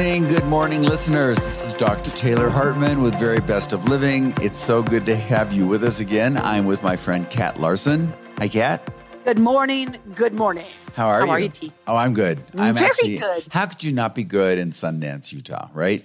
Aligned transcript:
morning, 0.00 0.26
good 0.26 0.46
morning, 0.46 0.82
listeners. 0.82 1.36
This 1.36 1.68
is 1.68 1.74
Dr. 1.74 2.10
Taylor 2.12 2.48
Hartman 2.48 3.02
with 3.02 3.14
Very 3.16 3.38
Best 3.38 3.74
of 3.74 3.84
Living. 3.84 4.32
It's 4.40 4.58
so 4.58 4.82
good 4.82 5.04
to 5.04 5.14
have 5.14 5.52
you 5.52 5.66
with 5.66 5.84
us 5.84 6.00
again. 6.00 6.38
I'm 6.38 6.64
with 6.64 6.82
my 6.82 6.96
friend 6.96 7.28
Kat 7.28 7.60
Larson. 7.60 8.10
Hi, 8.38 8.48
Kat. 8.48 8.90
Good 9.26 9.38
morning. 9.38 9.98
Good 10.14 10.32
morning. 10.32 10.64
How 10.94 11.08
are 11.08 11.20
you? 11.20 11.26
How 11.26 11.26
you? 11.26 11.32
are 11.32 11.40
you, 11.40 11.48
T? 11.50 11.72
Oh, 11.86 11.96
I'm 11.96 12.14
good. 12.14 12.42
I'm 12.56 12.76
Very 12.76 12.86
actually, 12.86 13.18
good. 13.18 13.44
How 13.50 13.66
could 13.66 13.84
you 13.84 13.92
not 13.92 14.14
be 14.14 14.24
good 14.24 14.58
in 14.58 14.70
Sundance, 14.70 15.34
Utah? 15.34 15.68
Right? 15.74 16.02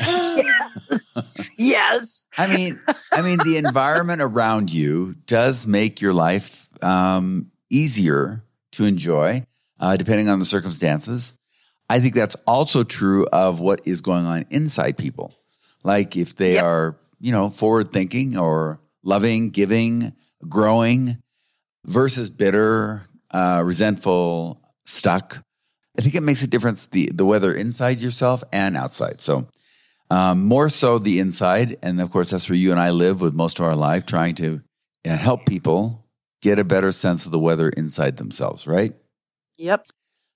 yes. 0.00 1.50
yes. 1.56 2.26
I 2.36 2.52
mean, 2.52 2.80
I 3.12 3.22
mean, 3.22 3.38
the 3.44 3.58
environment 3.58 4.22
around 4.22 4.72
you 4.72 5.14
does 5.26 5.68
make 5.68 6.00
your 6.00 6.14
life 6.14 6.68
um, 6.82 7.52
easier 7.70 8.42
to 8.72 8.86
enjoy, 8.86 9.46
uh, 9.78 9.96
depending 9.96 10.28
on 10.28 10.40
the 10.40 10.44
circumstances. 10.44 11.32
I 11.88 12.00
think 12.00 12.14
that's 12.14 12.36
also 12.46 12.82
true 12.82 13.26
of 13.26 13.60
what 13.60 13.82
is 13.84 14.00
going 14.00 14.24
on 14.24 14.46
inside 14.50 14.96
people. 14.96 15.34
Like 15.82 16.16
if 16.16 16.36
they 16.36 16.54
Yep. 16.54 16.64
are, 16.64 16.98
you 17.20 17.32
know, 17.32 17.50
forward 17.50 17.92
thinking 17.92 18.36
or 18.36 18.80
loving, 19.02 19.50
giving, 19.50 20.14
growing, 20.48 21.18
versus 21.86 22.30
bitter, 22.30 23.06
uh, 23.30 23.62
resentful, 23.64 24.60
stuck. 24.86 25.42
I 25.98 26.02
think 26.02 26.14
it 26.14 26.22
makes 26.22 26.42
a 26.42 26.46
difference 26.46 26.86
the 26.88 27.10
the 27.14 27.24
weather 27.26 27.54
inside 27.54 28.00
yourself 28.00 28.42
and 28.52 28.76
outside. 28.76 29.20
So 29.20 29.46
um, 30.10 30.44
more 30.44 30.68
so 30.68 30.98
the 30.98 31.18
inside, 31.20 31.78
and 31.82 32.00
of 32.00 32.10
course 32.10 32.30
that's 32.30 32.48
where 32.48 32.56
you 32.56 32.70
and 32.70 32.80
I 32.80 32.90
live 32.90 33.20
with 33.20 33.34
most 33.34 33.60
of 33.60 33.66
our 33.66 33.76
life, 33.76 34.06
trying 34.06 34.34
to 34.36 34.62
uh, 35.04 35.16
help 35.16 35.46
people 35.46 36.04
get 36.42 36.58
a 36.58 36.64
better 36.64 36.92
sense 36.92 37.26
of 37.26 37.32
the 37.32 37.38
weather 37.38 37.68
inside 37.68 38.16
themselves. 38.16 38.66
Right. 38.66 38.94
Yep. 39.56 39.86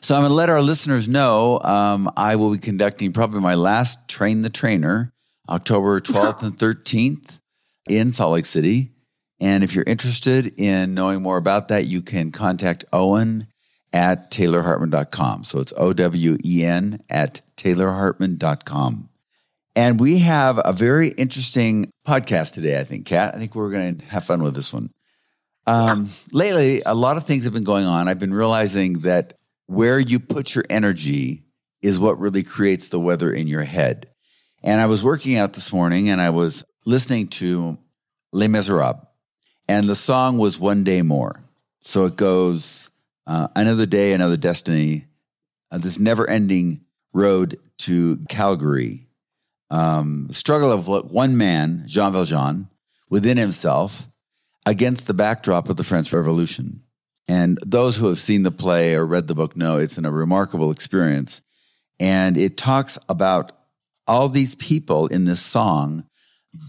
So 0.01 0.15
I'm 0.15 0.21
going 0.23 0.31
to 0.31 0.35
let 0.35 0.49
our 0.49 0.63
listeners 0.63 1.09
know 1.09 1.59
um, 1.61 2.11
I 2.17 2.37
will 2.37 2.53
be 2.53 2.59
conducting 2.59 3.13
probably 3.13 3.41
my 3.41 3.57
last 3.57 4.09
Train 4.09 4.43
the 4.43 4.51
Trainer, 4.51 5.13
October 5.49 6.01
12th 6.01 6.43
and 6.43 6.57
13th 6.57 7.41
in 7.89 8.13
Salt 8.13 8.33
Lake 8.33 8.47
City. 8.47 8.93
And 9.41 9.65
if 9.65 9.75
you're 9.75 9.85
interested 9.85 10.55
in 10.59 10.95
knowing 10.95 11.23
more 11.23 11.37
about 11.37 11.69
that, 11.69 11.87
you 11.87 12.03
can 12.03 12.31
contact 12.31 12.85
Owen 12.93 13.49
at 13.93 14.31
taylorhartman.com. 14.31 15.45
So 15.45 15.61
it's 15.61 15.73
O 15.77 15.93
W 15.93 16.37
E 16.45 16.65
N 16.65 17.01
at 17.09 17.41
taylorhartman.com. 17.57 19.09
And 19.75 20.01
we 20.01 20.19
have 20.19 20.61
a 20.65 20.73
very 20.73 21.09
interesting 21.09 21.91
podcast 22.07 22.55
today, 22.55 22.81
I 22.81 22.85
think, 22.85 23.07
Kat. 23.07 23.35
I 23.35 23.39
think 23.39 23.55
we're 23.55 23.71
going 23.71 23.99
to 23.99 24.05
have 24.07 24.25
fun 24.25 24.43
with 24.43 24.55
this 24.55 24.73
one. 24.73 24.91
Um, 25.69 26.11
Lately, 26.33 26.83
a 26.85 26.95
lot 26.95 27.17
of 27.17 27.27
things 27.27 27.45
have 27.45 27.53
been 27.53 27.65
going 27.65 27.87
on. 27.87 28.09
I've 28.09 28.19
been 28.19 28.35
realizing 28.35 29.01
that 29.01 29.38
where 29.69 30.01
you 30.01 30.19
put 30.19 30.55
your 30.55 30.65
energy 30.69 31.45
is 31.83 32.01
what 32.01 32.19
really 32.19 32.43
creates 32.43 32.89
the 32.89 32.99
weather 32.99 33.31
in 33.31 33.47
your 33.47 33.63
head. 33.63 34.09
And 34.63 34.81
I 34.81 34.87
was 34.87 35.05
working 35.05 35.37
out 35.37 35.53
this 35.53 35.73
morning 35.73 36.09
and 36.09 36.21
I 36.21 36.31
was 36.31 36.65
listening 36.85 37.29
to 37.29 37.79
Les 38.33 38.49
Miserables, 38.49 39.07
and 39.69 39.89
the 39.89 39.95
song 39.95 40.39
was 40.39 40.59
One 40.59 40.85
Day 40.85 41.03
More. 41.03 41.41
So 41.81 42.07
it 42.07 42.17
goes, 42.17 42.91
uh, 43.27 43.49
Another 43.55 43.87
Day, 43.87 44.15
Another 44.15 44.37
Destiny, 44.39 45.07
uh, 45.71 45.79
this 45.79 45.99
never 45.99 46.29
ending 46.29 46.81
road 47.13 47.59
to 47.79 48.19
Calvary. 48.29 49.07
Um, 49.71 50.29
struggle 50.31 50.73
of 50.73 50.89
one 50.89 51.37
man, 51.37 51.85
Jean 51.87 52.13
Valjean, 52.13 52.69
within 53.11 53.37
himself 53.37 54.09
against 54.65 55.07
the 55.07 55.15
backdrop 55.15 55.69
of 55.69 55.77
the 55.77 55.85
French 55.85 56.11
Revolution. 56.13 56.83
And 57.29 57.59
those 57.65 57.97
who 57.97 58.07
have 58.07 58.19
seen 58.19 58.43
the 58.43 58.51
play 58.51 58.95
or 58.95 59.07
read 59.07 59.27
the 59.27 59.35
book 59.35 59.57
know 59.57 59.79
it's 59.79 59.99
a 59.99 60.11
remarkable 60.11 60.71
experience. 60.71 61.43
And 62.01 62.37
it 62.37 62.57
talks 62.57 62.99
about 63.09 63.53
all 64.07 64.29
these 64.29 64.55
people 64.55 65.07
in 65.09 65.27
this 65.27 65.41
song 65.41 66.05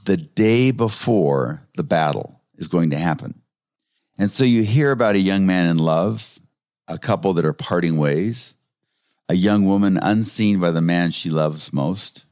the 0.06 0.18
day 0.18 0.72
before 0.72 1.62
the 1.76 1.84
battle 1.84 2.42
is 2.58 2.68
going 2.68 2.90
to 2.90 2.98
happen. 2.98 3.42
And 4.18 4.30
so 4.30 4.44
you 4.44 4.64
hear 4.64 4.92
about 4.92 5.16
a 5.16 5.20
young 5.20 5.46
man 5.46 5.68
in 5.70 5.78
love, 5.78 6.40
a 6.90 6.98
couple 6.98 7.34
that 7.34 7.46
are 7.46 7.54
parting 7.54 7.98
ways, 7.98 8.56
a 9.30 9.36
young 9.36 9.66
woman 9.66 9.98
unseen 9.98 10.60
by 10.60 10.72
the 10.72 10.82
man 10.82 11.12
she 11.12 11.30
loves 11.30 11.72
most, 11.72 12.26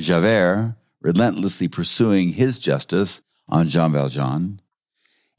Javert 0.00 0.74
relentlessly 1.04 1.68
pursuing 1.68 2.32
his 2.32 2.58
justice 2.58 3.20
on 3.48 3.68
Jean 3.68 3.92
Valjean, 3.92 4.60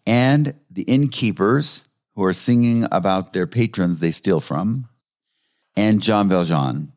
and 0.05 0.53
the 0.69 0.83
innkeepers 0.83 1.83
who 2.15 2.23
are 2.23 2.33
singing 2.33 2.87
about 2.91 3.33
their 3.33 3.47
patrons 3.47 3.99
they 3.99 4.11
steal 4.11 4.39
from, 4.39 4.87
and 5.75 6.01
Jean 6.01 6.29
Valjean. 6.29 6.91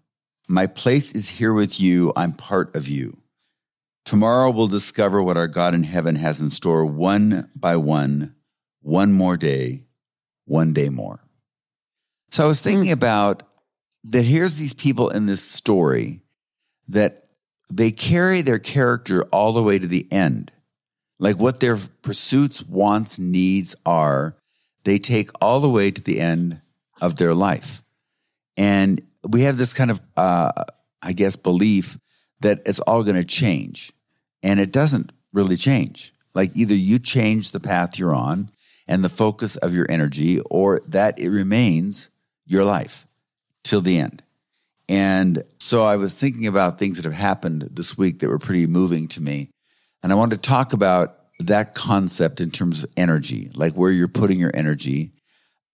My 0.49 0.67
place 0.67 1.13
is 1.13 1.29
here 1.29 1.53
with 1.53 1.81
you. 1.81 2.13
I'm 2.17 2.33
part 2.33 2.75
of 2.75 2.89
you. 2.89 3.19
Tomorrow 4.05 4.51
we'll 4.51 4.69
discover 4.69 5.23
what 5.23 5.37
our 5.37 5.49
God 5.49 5.75
in 5.75 5.83
heaven 5.83 6.15
has 6.15 6.41
in 6.41 6.49
store 6.49 6.87
one 6.87 7.51
by 7.55 7.77
one, 7.77 8.35
one 8.81 9.13
more 9.13 9.37
day, 9.37 9.85
one 10.47 10.73
day 10.73 10.89
more. 10.89 11.21
So 12.31 12.45
I 12.45 12.47
was 12.47 12.63
thinking 12.63 12.87
hmm. 12.87 12.93
about 12.93 13.43
that 14.05 14.23
here's 14.23 14.57
these 14.57 14.73
people 14.73 15.11
in 15.11 15.27
this 15.27 15.43
story 15.43 16.23
that 16.89 17.25
they 17.71 17.91
carry 17.91 18.41
their 18.41 18.59
character 18.59 19.25
all 19.25 19.53
the 19.53 19.63
way 19.63 19.79
to 19.79 19.87
the 19.87 20.07
end. 20.11 20.51
Like 21.19 21.37
what 21.37 21.61
their 21.61 21.77
pursuits, 22.03 22.63
wants, 22.63 23.19
needs 23.19 23.75
are, 23.85 24.37
they 24.89 24.99
take 24.99 25.31
all 25.43 25.61
the 25.61 25.69
way 25.69 25.91
to 25.91 26.03
the 26.03 26.19
end 26.19 26.63
of 27.01 27.17
their 27.17 27.35
life. 27.35 27.83
And 28.57 29.03
we 29.23 29.43
have 29.43 29.59
this 29.59 29.75
kind 29.75 29.91
of, 29.91 30.01
uh, 30.17 30.65
I 31.03 31.13
guess, 31.13 31.37
belief 31.37 31.99
that 32.41 32.63
it's 32.65 32.81
all 32.81 33.03
going 33.03 33.17
to 33.17 33.25
change. 33.25 33.93
And 34.43 34.59
it 34.59 34.73
doesn't 34.73 35.13
really 35.35 35.57
change. 35.57 36.15
Like 36.35 36.53
either 36.57 36.75
you 36.75 36.99
change 36.99 37.51
the 37.51 37.61
path 37.61 37.99
you're 37.99 38.15
on 38.15 38.51
and 38.87 39.05
the 39.05 39.11
focus 39.11 39.57
of 39.57 39.75
your 39.75 39.85
energy, 39.91 40.41
or 40.41 40.81
that 40.87 41.19
it 41.19 41.29
remains 41.29 42.09
your 42.47 42.65
life 42.65 43.07
till 43.63 43.83
the 43.83 43.99
end. 43.99 44.23
And 44.89 45.45
so 45.59 45.85
I 45.85 45.97
was 45.97 46.19
thinking 46.19 46.47
about 46.47 46.79
things 46.79 46.97
that 46.97 47.05
have 47.05 47.13
happened 47.13 47.69
this 47.71 47.99
week 47.99 48.21
that 48.21 48.31
were 48.31 48.39
pretty 48.39 48.67
moving 48.67 49.09
to 49.09 49.21
me. 49.21 49.51
And 50.03 50.11
I 50.11 50.15
wanted 50.15 50.43
to 50.43 50.49
talk 50.49 50.73
about 50.73 51.18
that 51.39 51.75
concept 51.75 52.41
in 52.41 52.51
terms 52.51 52.83
of 52.83 52.91
energy, 52.97 53.51
like 53.55 53.75
where 53.75 53.91
you're 53.91 54.09
putting 54.09 54.39
your 54.41 54.51
energy. 54.55 55.13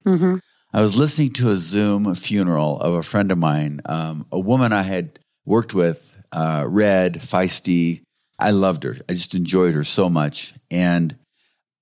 Mm-hmm. 0.06 0.36
I 0.72 0.80
was 0.80 0.96
listening 0.96 1.32
to 1.34 1.50
a 1.50 1.56
Zoom 1.56 2.14
funeral 2.14 2.80
of 2.80 2.94
a 2.94 3.02
friend 3.02 3.30
of 3.30 3.38
mine, 3.38 3.80
um, 3.86 4.26
a 4.32 4.38
woman 4.38 4.72
I 4.72 4.82
had 4.82 5.18
worked 5.46 5.72
with, 5.72 6.16
uh, 6.32 6.64
red, 6.66 7.14
feisty. 7.14 8.02
I 8.38 8.50
loved 8.50 8.82
her. 8.82 8.96
I 9.08 9.12
just 9.12 9.34
enjoyed 9.34 9.74
her 9.74 9.84
so 9.84 10.10
much. 10.10 10.52
And 10.70 11.16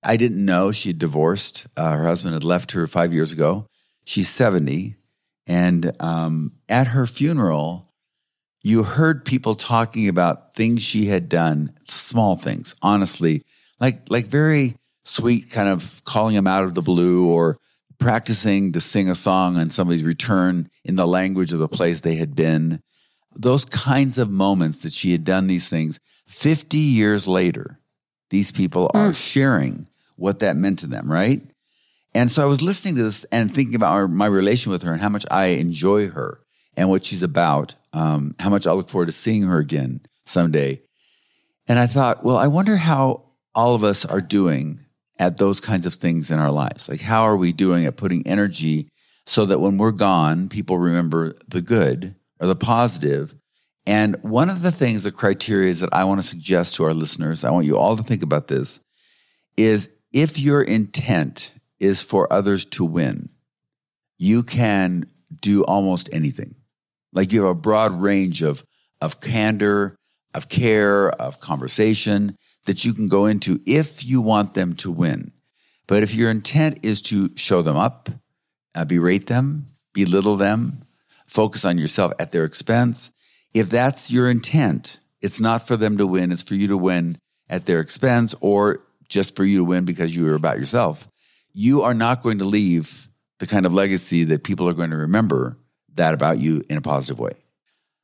I 0.03 0.17
didn't 0.17 0.45
know 0.45 0.71
she 0.71 0.89
had 0.89 0.99
divorced. 0.99 1.65
Uh, 1.75 1.93
her 1.93 2.05
husband 2.05 2.33
had 2.33 2.43
left 2.43 2.73
her 2.73 2.87
five 2.87 3.13
years 3.13 3.33
ago. 3.33 3.65
She's 4.05 4.29
70. 4.29 4.95
And 5.47 5.91
um, 5.99 6.53
at 6.69 6.87
her 6.87 7.07
funeral, 7.07 7.89
you 8.61 8.83
heard 8.83 9.25
people 9.25 9.55
talking 9.55 10.07
about 10.07 10.55
things 10.55 10.81
she 10.81 11.07
had 11.07 11.27
done, 11.27 11.73
small 11.87 12.35
things, 12.35 12.75
honestly, 12.81 13.43
like 13.79 14.09
like 14.09 14.25
very 14.25 14.75
sweet, 15.03 15.49
kind 15.51 15.69
of 15.69 16.03
calling 16.05 16.35
him 16.35 16.47
out 16.47 16.63
of 16.63 16.73
the 16.73 16.81
blue 16.81 17.27
or 17.27 17.57
practicing 17.99 18.71
to 18.73 18.81
sing 18.81 19.09
a 19.09 19.15
song 19.15 19.57
on 19.57 19.69
somebody's 19.69 20.03
return 20.03 20.69
in 20.83 20.95
the 20.95 21.07
language 21.07 21.53
of 21.53 21.59
the 21.59 21.67
place 21.67 21.99
they 21.99 22.15
had 22.15 22.35
been. 22.35 22.81
Those 23.35 23.65
kinds 23.65 24.17
of 24.17 24.29
moments 24.29 24.81
that 24.81 24.93
she 24.93 25.11
had 25.11 25.23
done 25.23 25.47
these 25.47 25.67
things 25.67 25.99
50 26.27 26.77
years 26.77 27.27
later, 27.27 27.79
these 28.29 28.51
people 28.51 28.89
are 28.93 29.13
sharing 29.13 29.87
what 30.15 30.39
that 30.39 30.55
meant 30.55 30.79
to 30.79 30.87
them, 30.87 31.11
right? 31.11 31.41
And 32.15 32.31
so 32.31 32.41
I 32.41 32.45
was 32.45 32.61
listening 32.61 32.95
to 32.95 33.03
this 33.03 33.23
and 33.25 33.53
thinking 33.53 33.75
about 33.75 33.93
our, 33.93 34.07
my 34.07 34.27
relation 34.27 34.71
with 34.71 34.83
her 34.83 34.93
and 34.93 35.01
how 35.01 35.09
much 35.09 35.25
I 35.31 35.45
enjoy 35.45 36.09
her 36.09 36.39
and 36.77 36.89
what 36.89 37.05
she's 37.05 37.23
about, 37.23 37.75
um, 37.91 38.35
how 38.39 38.49
much 38.49 38.67
I 38.67 38.71
look 38.73 38.89
forward 38.89 39.07
to 39.07 39.11
seeing 39.11 39.43
her 39.43 39.57
again 39.57 40.01
someday. 40.25 40.81
And 41.67 41.79
I 41.79 41.87
thought, 41.87 42.23
well, 42.23 42.37
I 42.37 42.47
wonder 42.47 42.77
how 42.77 43.22
all 43.55 43.75
of 43.75 43.83
us 43.83 44.05
are 44.05 44.21
doing 44.21 44.79
at 45.19 45.37
those 45.37 45.59
kinds 45.59 45.85
of 45.85 45.93
things 45.93 46.31
in 46.31 46.39
our 46.39 46.51
lives. 46.51 46.89
Like, 46.89 47.01
how 47.01 47.23
are 47.23 47.37
we 47.37 47.53
doing 47.53 47.85
at 47.85 47.97
putting 47.97 48.25
energy 48.27 48.89
so 49.25 49.45
that 49.45 49.59
when 49.59 49.77
we're 49.77 49.91
gone, 49.91 50.49
people 50.49 50.77
remember 50.77 51.35
the 51.47 51.61
good 51.61 52.15
or 52.39 52.47
the 52.47 52.55
positive? 52.55 53.35
And 53.85 54.17
one 54.23 54.49
of 54.49 54.61
the 54.61 54.71
things, 54.71 55.03
the 55.03 55.11
criteria 55.11 55.69
is 55.69 55.81
that 55.81 55.93
I 55.93 56.05
want 56.05 56.21
to 56.21 56.27
suggest 56.27 56.75
to 56.75 56.85
our 56.85 56.93
listeners, 56.93 57.43
I 57.43 57.51
want 57.51 57.65
you 57.65 57.77
all 57.77 57.95
to 57.97 58.03
think 58.03 58.23
about 58.23 58.47
this, 58.47 58.79
is 59.57 59.89
if 60.11 60.39
your 60.39 60.61
intent 60.61 61.53
is 61.79 62.01
for 62.01 62.31
others 62.31 62.65
to 62.65 62.85
win, 62.85 63.29
you 64.17 64.41
can 64.43 65.05
do 65.41 65.63
almost 65.63 66.09
anything. 66.13 66.55
Like 67.11 67.31
you 67.31 67.41
have 67.41 67.51
a 67.51 67.55
broad 67.55 67.91
range 68.01 68.41
of, 68.41 68.63
of 69.01 69.19
candor, 69.19 69.95
of 70.33 70.49
care, 70.49 71.09
of 71.09 71.39
conversation 71.39 72.37
that 72.65 72.85
you 72.85 72.93
can 72.93 73.07
go 73.07 73.25
into 73.25 73.59
if 73.65 74.03
you 74.03 74.21
want 74.21 74.53
them 74.53 74.75
to 74.75 74.91
win. 74.91 75.31
But 75.87 76.03
if 76.03 76.13
your 76.13 76.31
intent 76.31 76.79
is 76.83 77.01
to 77.03 77.29
show 77.35 77.61
them 77.61 77.75
up, 77.75 78.09
uh, 78.73 78.85
berate 78.85 79.27
them, 79.27 79.69
belittle 79.93 80.37
them, 80.37 80.83
focus 81.27 81.65
on 81.65 81.77
yourself 81.77 82.13
at 82.19 82.31
their 82.31 82.45
expense. 82.45 83.11
If 83.53 83.69
that's 83.69 84.11
your 84.11 84.29
intent, 84.29 84.99
it's 85.21 85.39
not 85.39 85.67
for 85.67 85.77
them 85.77 85.97
to 85.97 86.07
win, 86.07 86.31
it's 86.31 86.41
for 86.41 86.55
you 86.55 86.67
to 86.67 86.77
win 86.77 87.17
at 87.49 87.65
their 87.65 87.79
expense 87.79 88.33
or 88.41 88.81
just 89.09 89.35
for 89.35 89.43
you 89.43 89.59
to 89.59 89.63
win 89.63 89.85
because 89.85 90.15
you 90.15 90.27
are 90.27 90.35
about 90.35 90.57
yourself. 90.57 91.07
You 91.53 91.83
are 91.83 91.93
not 91.93 92.23
going 92.23 92.39
to 92.39 92.45
leave 92.45 93.09
the 93.39 93.47
kind 93.47 93.65
of 93.65 93.73
legacy 93.73 94.23
that 94.25 94.43
people 94.43 94.67
are 94.67 94.73
going 94.73 94.89
to 94.89 94.97
remember 94.97 95.57
that 95.95 96.13
about 96.13 96.39
you 96.39 96.63
in 96.69 96.77
a 96.77 96.81
positive 96.81 97.19
way. 97.19 97.33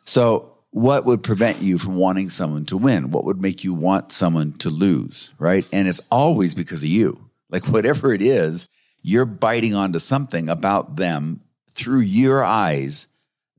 So, 0.06 0.49
what 0.71 1.06
would 1.06 1.24
prevent 1.24 1.62
you 1.62 1.77
from 1.77 1.95
wanting 1.95 2.30
someone 2.30 2.66
to 2.66 2.77
win? 2.77 3.12
What 3.12 3.25
would 3.25 3.42
make 3.42 3.63
you 3.63 3.74
want 3.74 4.12
someone 4.12 4.54
to 4.60 4.69
lose, 4.69 5.33
right? 5.39 5.68
And 5.74 5.88
it's 5.88 6.01
always 6.12 6.54
because 6.54 6.83
of 6.83 6.89
you. 6.89 7.30
Like, 7.50 7.68
whatever 7.68 8.13
it 8.13 8.21
is, 8.21 8.68
you're 9.01 9.25
biting 9.25 9.74
onto 9.74 10.00
something 10.00 10.50
about 10.50 10.95
them 10.95 11.42
through 11.74 12.01
your 12.01 12.44
eyes 12.44 13.07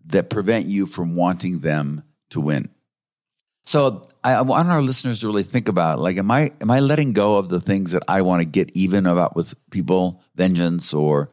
that 0.07 0.31
prevent 0.31 0.67
you 0.67 0.87
from 0.87 1.17
wanting 1.17 1.61
them 1.61 2.03
to 2.31 2.41
win. 2.41 2.69
So 3.67 4.09
I, 4.25 4.41
want 4.43 4.69
our 4.69 4.83
listeners 4.83 5.21
to 5.21 5.27
really 5.27 5.43
think 5.43 5.69
about 5.69 5.99
like, 5.99 6.17
am 6.17 6.31
I 6.31 6.53
am 6.61 6.71
I 6.71 6.81
letting 6.81 7.13
go 7.13 7.37
of 7.37 7.49
the 7.49 7.61
things 7.61 7.93
that 7.93 8.03
I 8.09 8.23
want 8.23 8.41
to 8.41 8.45
get 8.45 8.71
even 8.75 9.07
about 9.07 9.37
with 9.37 9.55
people, 9.71 10.23
vengeance, 10.35 10.93
or 10.93 11.31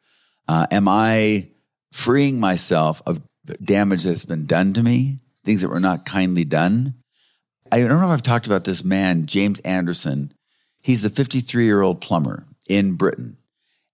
uh, 0.48 0.68
am 0.70 0.88
I 0.88 1.50
freeing 1.92 2.40
myself 2.40 3.02
of 3.06 3.22
damage 3.64 4.04
that's 4.04 4.26
been 4.26 4.46
done 4.46 4.74
to 4.74 4.84
me, 4.84 5.20
things 5.48 5.62
that 5.62 5.70
were 5.70 5.80
not 5.80 6.06
kindly 6.06 6.44
done? 6.44 6.94
I 7.72 7.80
don't 7.80 7.88
know 7.88 7.96
if 7.96 8.12
I've 8.12 8.22
talked 8.22 8.48
about 8.48 8.66
this 8.66 8.84
man, 8.84 9.26
James 9.26 9.60
Anderson. 9.62 10.34
He's 10.82 11.06
a 11.06 11.10
53 11.10 11.66
year 11.66 11.82
old 11.82 12.02
plumber 12.02 12.46
in 12.68 12.94
Britain. 12.94 13.38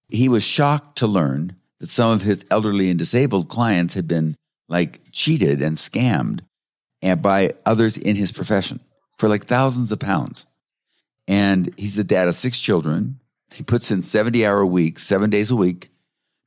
He 0.10 0.28
was 0.28 0.44
shocked 0.44 0.98
to 0.98 1.08
learn 1.08 1.56
that 1.80 1.92
some 1.92 2.12
of 2.12 2.24
his 2.24 2.44
elderly 2.50 2.90
and 2.90 2.98
disabled 2.98 3.50
clients 3.50 3.94
had 3.94 4.08
been 4.08 4.36
like 4.68 5.02
cheated 5.12 5.62
and 5.62 5.76
scammed 5.76 6.42
and 7.04 7.22
by 7.22 7.52
others 7.68 7.98
in 7.98 8.16
his 8.16 8.32
profession 8.32 8.80
for 9.18 9.30
like 9.30 9.46
thousands 9.46 9.92
of 9.92 10.00
pounds. 10.00 10.48
And 11.28 11.72
he's 11.78 11.96
the 11.96 12.04
dad 12.04 12.28
of 12.28 12.34
six 12.34 12.60
children. 12.60 13.20
He 13.54 13.62
puts 13.62 13.92
in 13.92 14.02
70 14.02 14.44
hour 14.44 14.66
weeks, 14.66 15.04
seven 15.04 15.30
days 15.30 15.52
a 15.52 15.56
week 15.56 15.90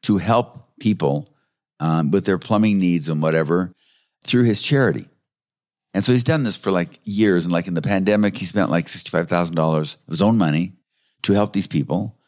to 0.03 0.17
help 0.17 0.69
people 0.81 1.33
um, 1.79 2.11
with 2.11 2.25
their 2.25 2.39
plumbing 2.39 2.81
needs 2.81 3.09
and 3.09 3.23
whatever 3.23 3.73
through 4.27 4.45
his 4.45 4.63
charity. 4.63 5.09
And 5.95 6.05
so 6.05 6.13
he's 6.13 6.25
done 6.25 6.43
this 6.43 6.57
for 6.57 6.71
like 6.71 7.01
years. 7.05 7.45
And 7.45 7.53
like 7.53 7.69
in 7.69 7.75
the 7.75 7.83
pandemic, 7.83 8.37
he 8.37 8.45
spent 8.45 8.71
like 8.71 8.87
$65,000 8.87 9.95
of 9.97 10.11
his 10.11 10.21
own 10.21 10.37
money 10.37 10.75
to 11.23 11.33
help 11.33 11.53
these 11.53 11.67
people. 11.67 12.19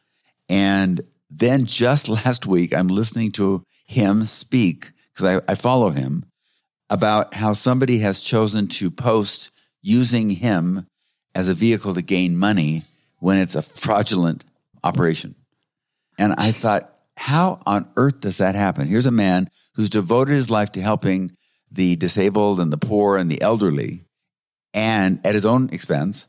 And 0.48 1.02
then 1.30 1.66
just 1.66 2.08
last 2.08 2.46
week, 2.46 2.74
I'm 2.74 2.88
listening 2.88 3.32
to 3.32 3.62
him 3.84 4.24
speak 4.24 4.92
because 5.12 5.42
I, 5.46 5.52
I 5.52 5.54
follow 5.54 5.90
him 5.90 6.24
about 6.90 7.34
how 7.34 7.52
somebody 7.52 7.98
has 7.98 8.20
chosen 8.20 8.68
to 8.68 8.90
post 8.90 9.50
using 9.82 10.30
him 10.30 10.86
as 11.34 11.48
a 11.48 11.54
vehicle 11.54 11.94
to 11.94 12.02
gain 12.02 12.36
money 12.36 12.82
when 13.18 13.38
it's 13.38 13.54
a 13.54 13.62
fraudulent 13.62 14.44
operation. 14.82 15.34
And 16.18 16.34
I 16.38 16.52
thought, 16.52 16.92
how 17.16 17.60
on 17.66 17.88
earth 17.96 18.20
does 18.20 18.38
that 18.38 18.54
happen? 18.54 18.88
Here's 18.88 19.06
a 19.06 19.10
man 19.10 19.50
who's 19.74 19.90
devoted 19.90 20.32
his 20.32 20.50
life 20.50 20.72
to 20.72 20.80
helping 20.80 21.32
the 21.70 21.96
disabled 21.96 22.60
and 22.60 22.72
the 22.72 22.78
poor 22.78 23.16
and 23.16 23.30
the 23.30 23.40
elderly 23.42 24.04
and 24.74 25.24
at 25.24 25.34
his 25.34 25.46
own 25.46 25.68
expense. 25.70 26.26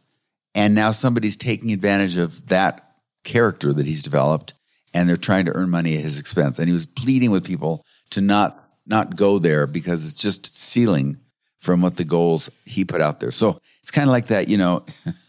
And 0.56 0.76
now 0.76 0.92
somebody's 0.92 1.38
taking 1.38 1.72
advantage 1.72 2.18
of 2.18 2.48
that 2.48 2.96
character 3.24 3.72
that 3.74 3.86
he's 3.86 4.04
developed 4.04 4.54
and 4.94 5.08
they're 5.08 5.18
trying 5.18 5.46
to 5.46 5.56
earn 5.56 5.70
money 5.70 5.96
at 5.98 6.04
his 6.04 6.20
expense. 6.20 6.58
And 6.58 6.68
he 6.68 6.74
was 6.74 6.86
pleading 6.86 7.32
with 7.32 7.46
people 7.46 7.86
to 8.12 8.22
not 8.22 8.66
not 8.88 9.16
go 9.16 9.38
there 9.38 9.68
because 9.68 10.04
it's 10.04 10.16
just 10.16 10.46
stealing 10.58 11.18
from 11.60 11.82
what 11.82 11.98
the 11.98 12.04
goals 12.04 12.50
he 12.66 12.84
put 12.84 13.02
out 13.02 13.20
there. 13.20 13.32
So 13.32 13.62
it's 13.82 13.92
kind 13.92 14.10
of 14.10 14.12
like 14.12 14.28
that, 14.28 14.48
you 14.48 14.58
know, 14.58 14.84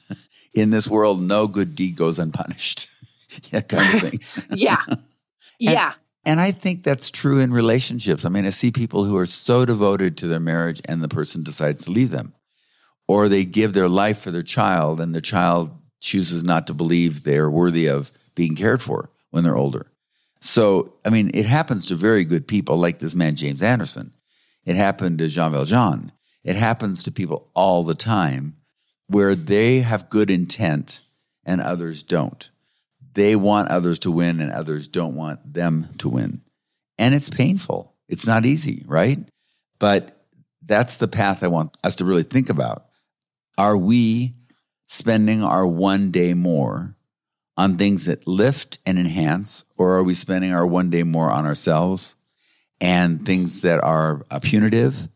in 0.55 0.71
this 0.71 0.89
world, 0.89 1.21
no 1.21 1.47
good 1.47 1.75
deed 1.75 1.97
goes 1.97 2.19
unpunished. 2.19 2.89
yeah, 3.53 3.61
kind 3.61 3.95
of 3.95 4.01
thing. 4.11 4.21
yeah. 4.51 4.83
Yeah. 5.59 5.93
And, 6.25 6.41
I 6.41 6.53
think 6.53 6.83
that's 6.83 7.11
true 7.11 7.41
in 7.41 7.53
relationships. 7.53 8.25
I 8.25 8.29
mean, 8.29 8.47
I 8.47 8.51
see 8.51 8.71
people 8.71 9.05
who 9.05 9.17
are 9.17 9.27
so 9.27 9.65
devoted 9.65 10.17
to 10.19 10.27
their 10.27 10.41
marriage 10.41 10.81
and 10.85 11.03
the 11.03 11.09
person 11.09 11.43
decides 11.43 11.85
to 11.85 11.91
leave 11.91 12.11
them, 12.11 12.35
or 13.09 13.29
they 13.29 13.45
give 13.45 13.73
their 13.73 13.89
life 13.89 14.21
for 14.21 14.31
their 14.31 14.43
child 14.43 15.01
and 15.01 15.15
the 15.15 15.21
child 15.21 15.71
chooses 16.01 16.45
not 16.45 16.67
to 16.67 16.75
believe 16.75 17.23
they're 17.23 17.51
worthy 17.51 17.87
of 17.87 18.11
being 18.35 18.55
cared 18.55 18.83
for 18.83 19.11
when 19.31 19.45
they're 19.45 19.57
older. 19.57 19.91
So, 20.41 20.95
I 21.05 21.11
mean, 21.11 21.31
it 21.35 21.47
happens 21.47 21.87
to 21.87 21.95
very 21.95 22.25
good 22.25 22.49
people 22.49 22.77
like 22.77 22.99
this 22.99 23.15
man, 23.15 23.37
James 23.37 23.63
Anderson. 23.63 24.13
It 24.65 24.77
happened 24.77 25.19
to 25.19 25.29
Jean 25.29 25.53
Valjean. 25.53 26.13
It 26.45 26.57
happens 26.57 27.03
to 27.03 27.13
people 27.13 27.51
all 27.55 27.83
the 27.83 27.95
time 27.95 28.57
where 29.07 29.35
they 29.35 29.81
have 29.81 30.09
good 30.09 30.31
intent 30.31 31.03
and 31.45 31.61
others 31.61 32.03
don't. 32.03 32.51
They 33.15 33.37
want 33.37 33.71
others 33.71 33.99
to 34.01 34.11
win 34.11 34.41
and 34.41 34.53
others 34.53 34.89
don't 34.89 35.15
want 35.15 35.53
them 35.53 35.89
to 35.99 36.09
win. 36.09 36.43
And 36.99 37.15
it's 37.15 37.31
painful. 37.31 37.95
It's 38.09 38.27
not 38.27 38.45
easy, 38.45 38.85
right? 38.87 39.19
But 39.79 40.17
that's 40.65 40.99
the 40.99 41.09
path 41.09 41.43
I 41.43 41.49
want 41.49 41.77
us 41.83 41.97
to 41.97 42.05
really 42.05 42.23
think 42.23 42.51
about. 42.51 42.87
Are 43.57 43.77
we 43.77 44.35
spending 44.87 45.43
our 45.43 45.67
one 45.67 46.11
day 46.11 46.35
more 46.35 46.95
on 47.57 47.77
things 47.77 48.07
that 48.07 48.27
lift 48.27 48.79
and 48.87 48.99
enhance, 48.99 49.65
or 49.77 49.97
are 49.97 50.03
we 50.03 50.15
spending 50.15 50.53
our 50.53 50.67
one 50.67 50.91
day 50.91 51.03
more 51.03 51.31
on 51.31 51.47
ourselves 51.47 52.17
and 52.81 53.25
things 53.25 53.61
that 53.61 53.83
are 53.85 54.25
uh, 54.31 54.39
punitive 54.41 55.09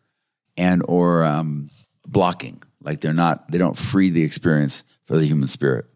and 0.56 0.82
or 0.87 1.25
um, 1.25 1.70
blocking, 2.06 2.62
like 2.82 3.00
they're 3.00 3.14
not, 3.14 3.50
they 3.50 3.58
don't 3.58 3.79
free 3.79 4.11
the 4.11 4.23
experience 4.23 4.85
for 5.06 5.17
the 5.17 5.25
human 5.25 5.49
spirit? 5.49 5.87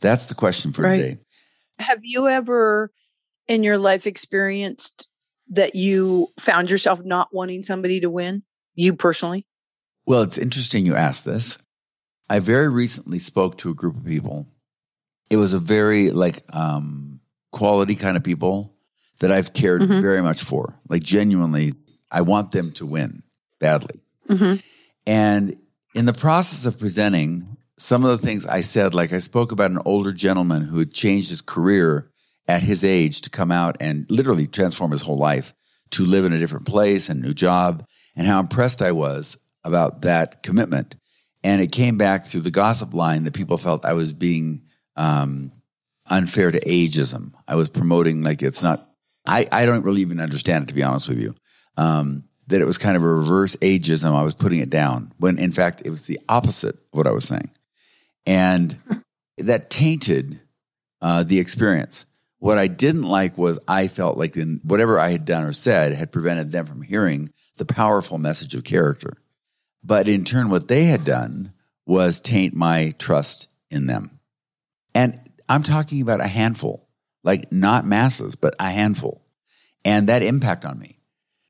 That's 0.00 0.26
the 0.26 0.34
question 0.34 0.72
for 0.72 0.82
right. 0.82 0.96
today. 0.96 1.18
Have 1.78 2.00
you 2.02 2.28
ever 2.28 2.90
in 3.48 3.62
your 3.62 3.78
life 3.78 4.06
experienced 4.06 5.08
that 5.50 5.74
you 5.74 6.28
found 6.38 6.70
yourself 6.70 7.04
not 7.04 7.28
wanting 7.32 7.62
somebody 7.62 8.00
to 8.00 8.10
win, 8.10 8.42
you 8.74 8.94
personally? 8.94 9.46
Well, 10.06 10.22
it's 10.22 10.38
interesting 10.38 10.86
you 10.86 10.94
asked 10.94 11.24
this. 11.24 11.58
I 12.30 12.38
very 12.38 12.68
recently 12.68 13.18
spoke 13.18 13.58
to 13.58 13.70
a 13.70 13.74
group 13.74 13.96
of 13.96 14.04
people 14.04 14.46
it 15.30 15.36
was 15.36 15.52
a 15.52 15.58
very 15.58 16.10
like 16.10 16.42
um, 16.54 17.20
quality 17.50 17.94
kind 17.94 18.16
of 18.16 18.22
people 18.22 18.74
that 19.20 19.30
I've 19.30 19.52
cared 19.52 19.82
mm-hmm. 19.82 20.00
very 20.00 20.22
much 20.22 20.42
for. 20.42 20.78
Like 20.88 21.02
genuinely, 21.02 21.74
I 22.10 22.22
want 22.22 22.52
them 22.52 22.72
to 22.72 22.86
win 22.86 23.22
badly. 23.58 24.00
Mm-hmm. 24.28 24.56
And 25.06 25.60
in 25.94 26.04
the 26.06 26.12
process 26.12 26.66
of 26.66 26.78
presenting, 26.78 27.53
some 27.76 28.04
of 28.04 28.10
the 28.10 28.24
things 28.24 28.46
I 28.46 28.60
said, 28.60 28.94
like 28.94 29.12
I 29.12 29.18
spoke 29.18 29.52
about 29.52 29.70
an 29.70 29.82
older 29.84 30.12
gentleman 30.12 30.62
who 30.62 30.78
had 30.78 30.92
changed 30.92 31.28
his 31.28 31.42
career 31.42 32.10
at 32.46 32.62
his 32.62 32.84
age 32.84 33.22
to 33.22 33.30
come 33.30 33.50
out 33.50 33.76
and 33.80 34.06
literally 34.08 34.46
transform 34.46 34.90
his 34.90 35.02
whole 35.02 35.18
life 35.18 35.54
to 35.90 36.04
live 36.04 36.24
in 36.24 36.32
a 36.32 36.38
different 36.38 36.66
place 36.66 37.08
and 37.08 37.22
new 37.22 37.34
job, 37.34 37.86
and 38.16 38.26
how 38.26 38.40
impressed 38.40 38.82
I 38.82 38.92
was 38.92 39.36
about 39.64 40.02
that 40.02 40.42
commitment. 40.42 40.96
And 41.42 41.60
it 41.60 41.72
came 41.72 41.96
back 41.96 42.26
through 42.26 42.40
the 42.42 42.50
gossip 42.50 42.94
line 42.94 43.24
that 43.24 43.34
people 43.34 43.58
felt 43.58 43.84
I 43.84 43.92
was 43.92 44.12
being 44.12 44.62
um, 44.96 45.52
unfair 46.06 46.50
to 46.50 46.60
ageism. 46.60 47.32
I 47.46 47.54
was 47.54 47.68
promoting 47.68 48.22
like 48.22 48.42
it's 48.42 48.62
not. 48.62 48.88
I 49.26 49.48
I 49.52 49.66
don't 49.66 49.84
really 49.84 50.00
even 50.00 50.20
understand 50.20 50.64
it 50.64 50.68
to 50.68 50.74
be 50.74 50.82
honest 50.82 51.08
with 51.08 51.20
you. 51.20 51.34
Um, 51.76 52.24
that 52.46 52.60
it 52.60 52.66
was 52.66 52.78
kind 52.78 52.96
of 52.96 53.02
a 53.02 53.06
reverse 53.08 53.56
ageism. 53.56 54.14
I 54.14 54.22
was 54.22 54.34
putting 54.34 54.60
it 54.60 54.70
down 54.70 55.12
when 55.18 55.38
in 55.38 55.52
fact 55.52 55.82
it 55.84 55.90
was 55.90 56.06
the 56.06 56.20
opposite 56.28 56.76
of 56.76 56.92
what 56.92 57.06
I 57.06 57.10
was 57.10 57.24
saying, 57.24 57.50
and 58.26 58.76
that 59.38 59.70
tainted 59.70 60.40
uh, 61.00 61.22
the 61.22 61.38
experience. 61.38 62.06
What 62.38 62.58
I 62.58 62.66
didn't 62.66 63.04
like 63.04 63.38
was 63.38 63.58
I 63.66 63.88
felt 63.88 64.18
like 64.18 64.36
in 64.36 64.60
whatever 64.64 64.98
I 64.98 65.10
had 65.10 65.24
done 65.24 65.44
or 65.44 65.52
said 65.52 65.94
had 65.94 66.12
prevented 66.12 66.52
them 66.52 66.66
from 66.66 66.82
hearing 66.82 67.30
the 67.56 67.64
powerful 67.64 68.18
message 68.18 68.54
of 68.54 68.64
character. 68.64 69.16
But 69.82 70.08
in 70.08 70.24
turn, 70.24 70.50
what 70.50 70.68
they 70.68 70.84
had 70.84 71.04
done 71.04 71.52
was 71.86 72.20
taint 72.20 72.54
my 72.54 72.92
trust 72.98 73.48
in 73.70 73.86
them. 73.86 74.18
And 74.94 75.20
I'm 75.48 75.62
talking 75.62 76.00
about 76.00 76.20
a 76.20 76.26
handful, 76.26 76.88
like 77.22 77.52
not 77.52 77.84
masses, 77.84 78.36
but 78.36 78.54
a 78.58 78.70
handful. 78.70 79.22
And 79.84 80.08
that 80.08 80.22
impact 80.22 80.64
on 80.64 80.78
me. 80.78 80.98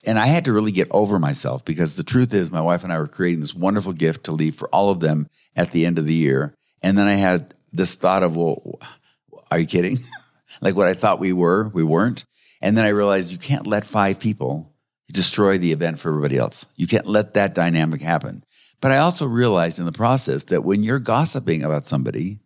And 0.06 0.18
I 0.18 0.26
had 0.26 0.44
to 0.46 0.52
really 0.52 0.72
get 0.72 0.88
over 0.90 1.18
myself 1.18 1.64
because 1.64 1.94
the 1.94 2.02
truth 2.02 2.34
is, 2.34 2.50
my 2.50 2.60
wife 2.60 2.84
and 2.84 2.92
I 2.92 2.98
were 2.98 3.06
creating 3.06 3.40
this 3.40 3.54
wonderful 3.54 3.92
gift 3.92 4.24
to 4.24 4.32
leave 4.32 4.54
for 4.54 4.68
all 4.68 4.90
of 4.90 5.00
them 5.00 5.28
at 5.56 5.72
the 5.72 5.86
end 5.86 5.98
of 5.98 6.06
the 6.06 6.14
year. 6.14 6.54
And 6.84 6.98
then 6.98 7.06
I 7.06 7.14
had 7.14 7.54
this 7.72 7.94
thought 7.94 8.22
of, 8.22 8.36
well, 8.36 8.78
are 9.50 9.58
you 9.58 9.66
kidding? 9.66 9.98
like 10.60 10.76
what 10.76 10.86
I 10.86 10.92
thought 10.92 11.18
we 11.18 11.32
were, 11.32 11.70
we 11.70 11.82
weren't. 11.82 12.26
And 12.60 12.76
then 12.76 12.84
I 12.84 12.90
realized 12.90 13.32
you 13.32 13.38
can't 13.38 13.66
let 13.66 13.86
five 13.86 14.20
people 14.20 14.70
destroy 15.10 15.56
the 15.56 15.72
event 15.72 15.98
for 15.98 16.10
everybody 16.10 16.36
else. 16.36 16.66
You 16.76 16.86
can't 16.86 17.06
let 17.06 17.34
that 17.34 17.54
dynamic 17.54 18.02
happen. 18.02 18.44
But 18.82 18.90
I 18.90 18.98
also 18.98 19.24
realized 19.26 19.78
in 19.78 19.86
the 19.86 19.92
process 19.92 20.44
that 20.44 20.62
when 20.62 20.82
you're 20.82 20.98
gossiping 20.98 21.62
about 21.62 21.86
somebody, 21.86 22.40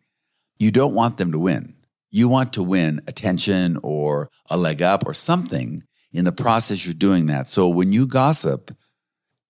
you 0.56 0.70
don't 0.70 0.94
want 0.94 1.16
them 1.16 1.32
to 1.32 1.38
win. 1.40 1.74
You 2.12 2.28
want 2.28 2.52
to 2.52 2.62
win 2.62 3.00
attention 3.08 3.76
or 3.82 4.30
a 4.48 4.56
leg 4.56 4.82
up 4.82 5.04
or 5.04 5.14
something. 5.14 5.82
in 6.12 6.24
the 6.24 6.30
process, 6.30 6.86
you're 6.86 6.94
doing 6.94 7.26
that. 7.26 7.48
So 7.48 7.68
when 7.68 7.90
you 7.90 8.06
gossip, 8.06 8.70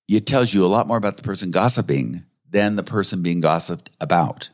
it 0.08 0.26
tells 0.26 0.54
you 0.54 0.64
a 0.64 0.66
lot 0.66 0.88
more 0.88 0.96
about 0.96 1.18
the 1.18 1.22
person 1.22 1.50
gossiping 1.50 2.24
than 2.48 2.76
the 2.76 2.82
person 2.82 3.22
being 3.22 3.42
gossiped 3.42 3.90
about. 4.00 4.48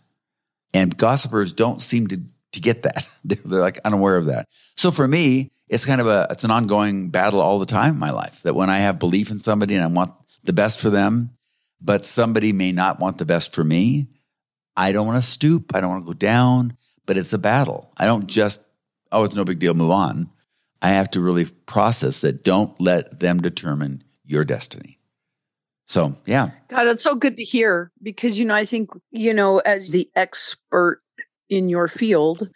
And 0.75 0.97
gossipers 0.97 1.52
don't 1.52 1.81
seem 1.81 2.09
to, 2.09 2.21
to 2.52 2.61
get 2.61 2.83
that. 2.83 3.07
They're, 3.25 3.38
like 3.45 3.78
unaware 3.85 4.16
of 4.16 4.26
that. 4.26 4.49
So 4.76 4.90
for 4.90 5.09
me, 5.09 5.52
it's 5.69 5.87
kind 5.87 6.00
of 6.00 6.07
a, 6.07 6.26
it's 6.31 6.45
an 6.45 6.50
ongoing 6.50 7.09
battle 7.09 7.40
all 7.40 7.59
the 7.59 7.66
time 7.66 7.95
in 7.95 7.99
my 7.99 8.11
life 8.11 8.43
that 8.43 8.54
when 8.54 8.69
I 8.69 8.78
have 8.78 8.99
belief 8.99 9.31
in 9.31 9.38
somebody 9.38 9.75
and 9.76 9.85
I 9.85 9.87
want 9.87 10.12
the 10.43 10.52
best 10.52 10.81
for 10.81 10.90
them, 10.90 11.31
but 11.81 12.04
somebody 12.04 12.52
may 12.52 12.73
not 12.73 13.00
want 13.00 13.19
the 13.19 13.25
best 13.25 13.54
for 13.54 13.64
me, 13.64 14.09
I 14.76 14.93
don't 14.93 15.07
want 15.07 15.23
to 15.23 15.26
stoop. 15.28 15.75
I 15.75 15.81
don't 15.81 15.90
want 15.90 16.04
to 16.04 16.12
go 16.12 16.19
down, 16.19 16.76
but 17.07 17.16
it's 17.16 17.33
a 17.33 17.38
battle. 17.38 17.93
I 17.97 18.07
don't 18.07 18.26
just, 18.26 18.62
oh, 19.12 19.25
it's 19.25 19.37
no 19.37 19.45
big 19.45 19.61
deal, 19.61 19.75
move 19.75 19.90
on. 19.90 20.31
I 20.83 20.90
have 20.90 21.11
to 21.12 21.21
really 21.21 21.47
process 21.47 22.21
that. 22.21 22.45
Don't 22.45 22.78
let 22.81 23.21
them 23.21 23.40
determine 23.40 24.04
your 24.25 24.45
destiny. 24.45 24.99
So, 25.87 26.14
yeah. 26.26 26.50
God, 26.69 26.87
it's 26.87 27.03
so 27.03 27.14
good 27.14 27.37
to 27.37 27.45
hear 27.45 27.93
because, 28.03 28.38
you 28.38 28.45
know, 28.45 28.55
I 28.55 28.64
think, 28.64 28.91
you 29.11 29.35
know, 29.35 29.59
as 29.61 29.91
the 29.91 30.09
expert 30.17 31.00
in 31.49 31.69
your 31.69 31.88
field 31.88 32.49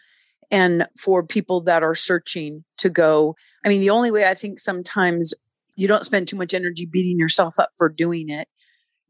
and 0.51 0.87
for 1.01 1.23
people 1.23 1.61
that 1.63 1.83
are 1.83 1.95
searching 1.95 2.65
to 2.79 2.89
go, 2.89 3.37
I 3.65 3.69
mean, 3.69 3.81
the 3.81 3.91
only 3.91 4.11
way 4.11 4.27
I 4.27 4.35
think 4.35 4.59
sometimes 4.59 5.35
you 5.77 5.87
don't 5.87 6.05
spend 6.05 6.29
too 6.29 6.37
much 6.37 6.55
energy 6.55 6.87
beating 6.87 7.19
yourself 7.19 7.59
up 7.59 7.71
for 7.77 7.89
doing 7.89 8.31
it, 8.31 8.49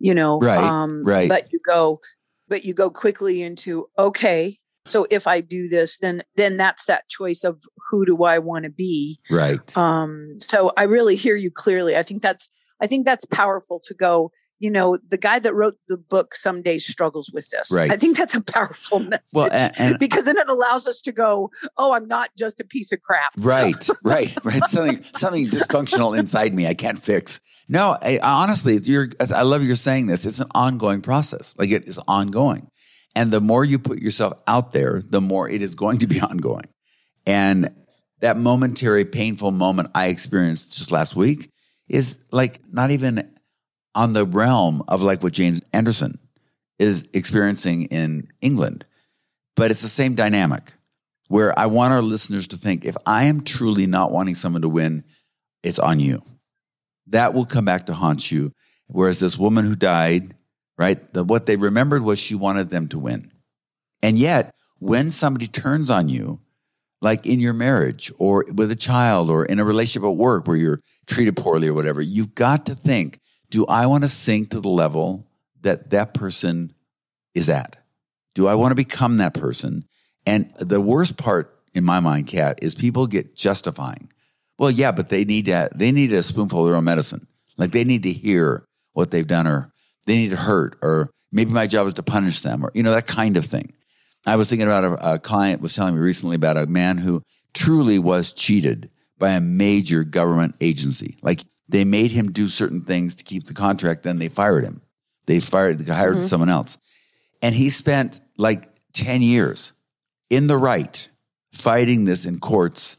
you 0.00 0.14
know, 0.14 0.38
right, 0.40 0.58
um, 0.58 1.04
right. 1.04 1.28
but 1.28 1.52
you 1.52 1.60
go, 1.64 2.00
but 2.48 2.64
you 2.64 2.74
go 2.74 2.90
quickly 2.90 3.42
into, 3.42 3.88
okay, 3.98 4.58
so 4.84 5.06
if 5.10 5.26
i 5.26 5.40
do 5.40 5.68
this 5.68 5.98
then 5.98 6.22
then 6.36 6.56
that's 6.56 6.86
that 6.86 7.06
choice 7.08 7.44
of 7.44 7.62
who 7.90 8.06
do 8.06 8.24
i 8.24 8.38
want 8.38 8.64
to 8.64 8.70
be 8.70 9.18
right 9.30 9.76
um 9.76 10.36
so 10.38 10.72
i 10.76 10.84
really 10.84 11.14
hear 11.14 11.36
you 11.36 11.50
clearly 11.50 11.96
i 11.96 12.02
think 12.02 12.22
that's 12.22 12.50
I 12.80 12.86
think 12.86 13.04
that's 13.04 13.24
powerful 13.24 13.80
to 13.84 13.94
go, 13.94 14.30
you 14.58 14.70
know, 14.70 14.96
the 15.08 15.16
guy 15.16 15.38
that 15.38 15.54
wrote 15.54 15.74
the 15.88 15.96
book 15.96 16.34
some 16.34 16.62
days 16.62 16.86
struggles 16.86 17.30
with 17.32 17.48
this. 17.50 17.70
Right. 17.72 17.90
I 17.90 17.96
think 17.96 18.16
that's 18.16 18.34
a 18.34 18.40
powerful 18.40 18.98
message 18.98 19.34
well, 19.34 19.48
and, 19.52 19.72
and, 19.78 19.98
because 19.98 20.24
then 20.24 20.36
it 20.36 20.48
allows 20.48 20.86
us 20.86 21.00
to 21.02 21.12
go, 21.12 21.50
oh, 21.76 21.92
I'm 21.92 22.06
not 22.06 22.30
just 22.36 22.60
a 22.60 22.64
piece 22.64 22.92
of 22.92 23.00
crap. 23.02 23.32
Right, 23.38 23.88
right, 24.04 24.36
right. 24.44 24.64
Something 24.64 25.04
something 25.14 25.46
dysfunctional 25.46 26.18
inside 26.18 26.54
me 26.54 26.66
I 26.66 26.74
can't 26.74 26.98
fix. 26.98 27.40
No, 27.68 27.98
I, 28.00 28.18
honestly, 28.22 28.78
you're. 28.82 29.10
I 29.20 29.42
love 29.42 29.62
you're 29.62 29.76
saying 29.76 30.06
this. 30.06 30.24
It's 30.24 30.40
an 30.40 30.48
ongoing 30.54 31.02
process. 31.02 31.54
Like 31.58 31.70
it 31.70 31.86
is 31.86 32.00
ongoing, 32.08 32.70
and 33.14 33.30
the 33.30 33.40
more 33.40 33.64
you 33.64 33.78
put 33.78 34.00
yourself 34.00 34.34
out 34.46 34.72
there, 34.72 35.02
the 35.06 35.20
more 35.20 35.48
it 35.48 35.60
is 35.60 35.74
going 35.74 35.98
to 35.98 36.06
be 36.06 36.20
ongoing. 36.22 36.64
And 37.26 37.74
that 38.20 38.36
momentary 38.36 39.04
painful 39.04 39.52
moment 39.52 39.90
I 39.94 40.06
experienced 40.06 40.76
just 40.76 40.90
last 40.90 41.14
week 41.14 41.50
is 41.88 42.20
like 42.30 42.60
not 42.72 42.90
even 42.90 43.30
on 43.94 44.12
the 44.12 44.24
realm 44.24 44.82
of 44.88 45.02
like 45.02 45.22
what 45.22 45.32
James 45.32 45.62
Anderson 45.72 46.18
is 46.78 47.06
experiencing 47.12 47.86
in 47.86 48.28
England. 48.40 48.84
But 49.56 49.70
it's 49.70 49.82
the 49.82 49.88
same 49.88 50.14
dynamic 50.14 50.72
where 51.28 51.56
I 51.58 51.66
want 51.66 51.92
our 51.92 52.02
listeners 52.02 52.48
to 52.48 52.56
think 52.56 52.84
if 52.84 52.96
I 53.06 53.24
am 53.24 53.42
truly 53.42 53.86
not 53.86 54.12
wanting 54.12 54.34
someone 54.34 54.62
to 54.62 54.68
win, 54.68 55.04
it's 55.62 55.78
on 55.78 56.00
you. 56.00 56.22
That 57.08 57.34
will 57.34 57.46
come 57.46 57.64
back 57.64 57.86
to 57.86 57.94
haunt 57.94 58.30
you. 58.30 58.52
Whereas 58.86 59.20
this 59.20 59.36
woman 59.36 59.66
who 59.66 59.74
died, 59.74 60.34
right, 60.78 61.12
the, 61.12 61.24
what 61.24 61.46
they 61.46 61.56
remembered 61.56 62.02
was 62.02 62.18
she 62.18 62.34
wanted 62.34 62.70
them 62.70 62.88
to 62.88 62.98
win. 62.98 63.30
And 64.02 64.18
yet, 64.18 64.54
when 64.78 65.10
somebody 65.10 65.46
turns 65.46 65.90
on 65.90 66.08
you, 66.08 66.40
like 67.00 67.26
in 67.26 67.40
your 67.40 67.52
marriage 67.52 68.12
or 68.18 68.44
with 68.52 68.70
a 68.70 68.76
child 68.76 69.30
or 69.30 69.44
in 69.44 69.60
a 69.60 69.64
relationship 69.64 70.06
at 70.06 70.16
work 70.16 70.46
where 70.46 70.56
you're 70.56 70.80
treated 71.06 71.36
poorly 71.36 71.68
or 71.68 71.74
whatever, 71.74 72.00
you've 72.00 72.34
got 72.34 72.66
to 72.66 72.74
think 72.74 73.18
do 73.50 73.64
I 73.66 73.86
want 73.86 74.04
to 74.04 74.08
sink 74.08 74.50
to 74.50 74.60
the 74.60 74.68
level 74.68 75.26
that 75.62 75.90
that 75.90 76.12
person 76.12 76.74
is 77.34 77.48
at? 77.48 77.76
Do 78.34 78.46
I 78.46 78.54
want 78.54 78.72
to 78.72 78.76
become 78.76 79.16
that 79.18 79.34
person? 79.34 79.84
And 80.26 80.52
the 80.58 80.80
worst 80.80 81.16
part 81.16 81.58
in 81.72 81.84
my 81.84 82.00
mind, 82.00 82.26
Kat, 82.26 82.58
is 82.62 82.74
people 82.74 83.06
get 83.06 83.34
justifying. 83.34 84.12
Well, 84.58 84.70
yeah, 84.70 84.92
but 84.92 85.08
they 85.08 85.24
need 85.24 85.46
to, 85.46 85.70
they 85.74 85.92
need 85.92 86.12
a 86.12 86.22
spoonful 86.22 86.60
of 86.60 86.66
their 86.66 86.76
own 86.76 86.84
medicine. 86.84 87.26
Like 87.56 87.70
they 87.70 87.84
need 87.84 88.02
to 88.02 88.12
hear 88.12 88.66
what 88.92 89.10
they've 89.10 89.26
done 89.26 89.46
or 89.46 89.72
they 90.06 90.16
need 90.16 90.30
to 90.30 90.36
hurt 90.36 90.76
or 90.82 91.10
maybe 91.32 91.52
my 91.52 91.66
job 91.66 91.86
is 91.86 91.94
to 91.94 92.02
punish 92.02 92.40
them 92.40 92.64
or, 92.64 92.70
you 92.74 92.82
know, 92.82 92.90
that 92.90 93.06
kind 93.06 93.36
of 93.36 93.46
thing. 93.46 93.72
I 94.28 94.36
was 94.36 94.48
thinking 94.48 94.68
about 94.68 94.84
a, 94.84 95.14
a 95.14 95.18
client 95.18 95.60
was 95.62 95.74
telling 95.74 95.94
me 95.94 96.00
recently 96.00 96.36
about 96.36 96.56
a 96.56 96.66
man 96.66 96.98
who 96.98 97.22
truly 97.54 97.98
was 97.98 98.32
cheated 98.32 98.90
by 99.18 99.30
a 99.30 99.40
major 99.40 100.04
government 100.04 100.54
agency. 100.60 101.16
Like 101.22 101.44
they 101.68 101.84
made 101.84 102.12
him 102.12 102.32
do 102.32 102.48
certain 102.48 102.82
things 102.82 103.16
to 103.16 103.24
keep 103.24 103.44
the 103.44 103.54
contract, 103.54 104.02
then 104.02 104.18
they 104.18 104.28
fired 104.28 104.64
him. 104.64 104.82
They 105.26 105.40
fired, 105.40 105.86
hired 105.88 106.16
mm-hmm. 106.16 106.24
someone 106.24 106.48
else. 106.48 106.78
And 107.42 107.54
he 107.54 107.70
spent 107.70 108.20
like 108.36 108.68
10 108.94 109.22
years 109.22 109.72
in 110.30 110.46
the 110.46 110.56
right 110.56 111.08
fighting 111.52 112.04
this 112.04 112.26
in 112.26 112.38
courts 112.38 112.96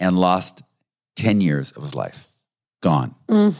and 0.00 0.18
lost 0.18 0.62
10 1.16 1.40
years 1.40 1.72
of 1.72 1.82
his 1.82 1.94
life. 1.94 2.32
Gone. 2.80 3.14
Mm. 3.28 3.54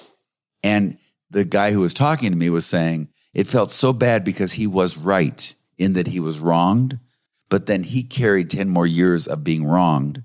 And 0.62 0.98
the 1.30 1.44
guy 1.44 1.72
who 1.72 1.80
was 1.80 1.94
talking 1.94 2.30
to 2.30 2.36
me 2.36 2.50
was 2.50 2.66
saying 2.66 3.08
it 3.32 3.46
felt 3.46 3.70
so 3.70 3.92
bad 3.92 4.24
because 4.24 4.52
he 4.52 4.66
was 4.66 4.96
right 4.96 5.54
in 5.78 5.94
that 5.94 6.06
he 6.06 6.20
was 6.20 6.38
wronged, 6.38 6.98
but 7.48 7.66
then 7.66 7.82
he 7.82 8.02
carried 8.02 8.50
10 8.50 8.68
more 8.68 8.86
years 8.86 9.26
of 9.26 9.44
being 9.44 9.64
wronged 9.64 10.22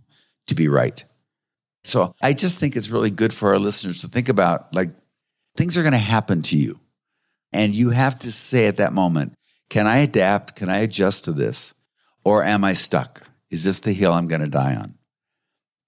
to 0.48 0.56
be 0.56 0.68
right. 0.68 1.04
So 1.84 2.14
I 2.22 2.34
just 2.34 2.60
think 2.60 2.76
it's 2.76 2.90
really 2.90 3.12
good 3.12 3.34
for 3.34 3.50
our 3.50 3.60
listeners 3.60 4.02
to 4.02 4.08
think 4.08 4.30
about 4.30 4.74
like 4.74 4.90
things 5.56 5.78
are 5.78 5.84
going 5.84 5.94
to 5.94 5.98
happen 5.98 6.42
to 6.44 6.58
you. 6.58 6.80
And 7.52 7.76
you 7.76 7.90
have 7.90 8.20
to 8.20 8.32
say 8.32 8.68
at 8.68 8.78
that 8.78 8.94
moment, 8.94 9.34
can 9.70 9.88
I 9.88 10.00
adapt? 10.00 10.56
Can 10.56 10.70
I 10.70 10.80
adjust 10.80 11.26
to 11.26 11.32
this? 11.32 11.74
Or 12.24 12.44
am 12.44 12.64
I 12.64 12.74
stuck? 12.74 13.24
Is 13.50 13.64
this 13.64 13.80
the 13.80 13.94
hill 13.94 14.12
I'm 14.12 14.28
going 14.28 14.44
to 14.44 14.50
die 14.50 14.76
on? 14.76 14.96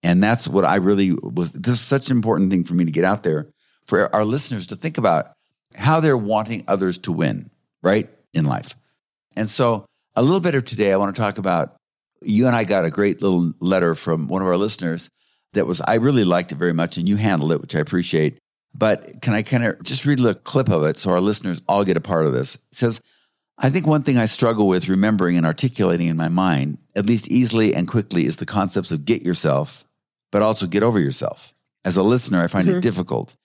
And 0.04 0.24
that's 0.24 0.48
what 0.48 0.66
I 0.66 0.78
really 0.78 1.12
was. 1.12 1.52
This 1.52 1.76
is 1.76 1.82
such 1.82 2.10
an 2.10 2.18
important 2.18 2.50
thing 2.50 2.64
for 2.64 2.74
me 2.74 2.86
to 2.86 2.92
get 2.92 3.04
out 3.04 3.24
there 3.24 3.50
for 3.86 4.14
our 4.16 4.26
listeners 4.26 4.68
to 4.68 4.76
think 4.76 4.98
about 4.98 5.34
how 5.76 6.00
they're 6.00 6.18
wanting 6.18 6.64
others 6.68 6.98
to 7.00 7.12
win, 7.12 7.52
right? 7.84 8.10
In 8.34 8.46
life. 8.46 8.76
And 9.36 9.50
so, 9.50 9.86
a 10.16 10.22
little 10.22 10.40
bit 10.40 10.56
of 10.56 10.66
today, 10.66 10.92
I 10.92 10.98
want 10.98 11.16
to 11.16 11.22
talk 11.22 11.38
about 11.38 11.76
you 12.22 12.48
and 12.48 12.56
I 12.56 12.64
got 12.64 12.86
a 12.86 12.92
great 12.92 13.22
little 13.22 13.54
letter 13.60 13.96
from 13.96 14.28
one 14.28 14.42
of 14.42 14.48
our 14.48 14.58
listeners 14.58 15.10
that 15.54 15.68
was, 15.68 15.82
I 15.82 15.96
really 15.96 16.24
liked 16.24 16.52
it 16.52 16.58
very 16.58 16.74
much, 16.74 16.98
and 16.98 17.08
you 17.10 17.18
handled 17.18 17.52
it, 17.52 17.62
which 17.62 17.76
I 17.76 17.80
appreciate. 17.80 18.38
But 18.74 19.22
can 19.22 19.34
I 19.34 19.42
kind 19.42 19.66
of 19.66 19.84
just 19.84 20.06
read 20.06 20.20
a 20.20 20.22
little 20.22 20.42
clip 20.42 20.70
of 20.70 20.84
it 20.84 20.98
so 20.98 21.12
our 21.12 21.20
listeners 21.20 21.62
all 21.68 21.84
get 21.84 21.98
a 21.98 22.02
part 22.02 22.26
of 22.26 22.34
this? 22.34 22.56
It 22.56 22.62
says, 22.72 23.02
I 23.58 23.70
think 23.70 23.86
one 23.86 24.02
thing 24.02 24.18
I 24.18 24.26
struggle 24.26 24.68
with 24.68 24.88
remembering 24.88 25.38
and 25.38 25.46
articulating 25.46 26.08
in 26.08 26.18
my 26.18 26.30
mind, 26.30 26.78
at 26.96 27.06
least 27.06 27.28
easily 27.28 27.76
and 27.76 27.88
quickly, 27.88 28.26
is 28.26 28.38
the 28.38 28.46
concepts 28.46 28.92
of 28.92 29.06
get 29.06 29.24
yourself, 29.24 29.86
but 30.32 30.42
also 30.42 30.68
get 30.68 30.84
over 30.84 31.00
yourself. 31.00 31.54
As 31.84 31.98
a 31.98 32.04
listener, 32.04 32.42
I 32.42 32.48
find 32.48 32.68
mm-hmm. 32.68 32.78
it 32.78 32.82
difficult. 32.82 33.36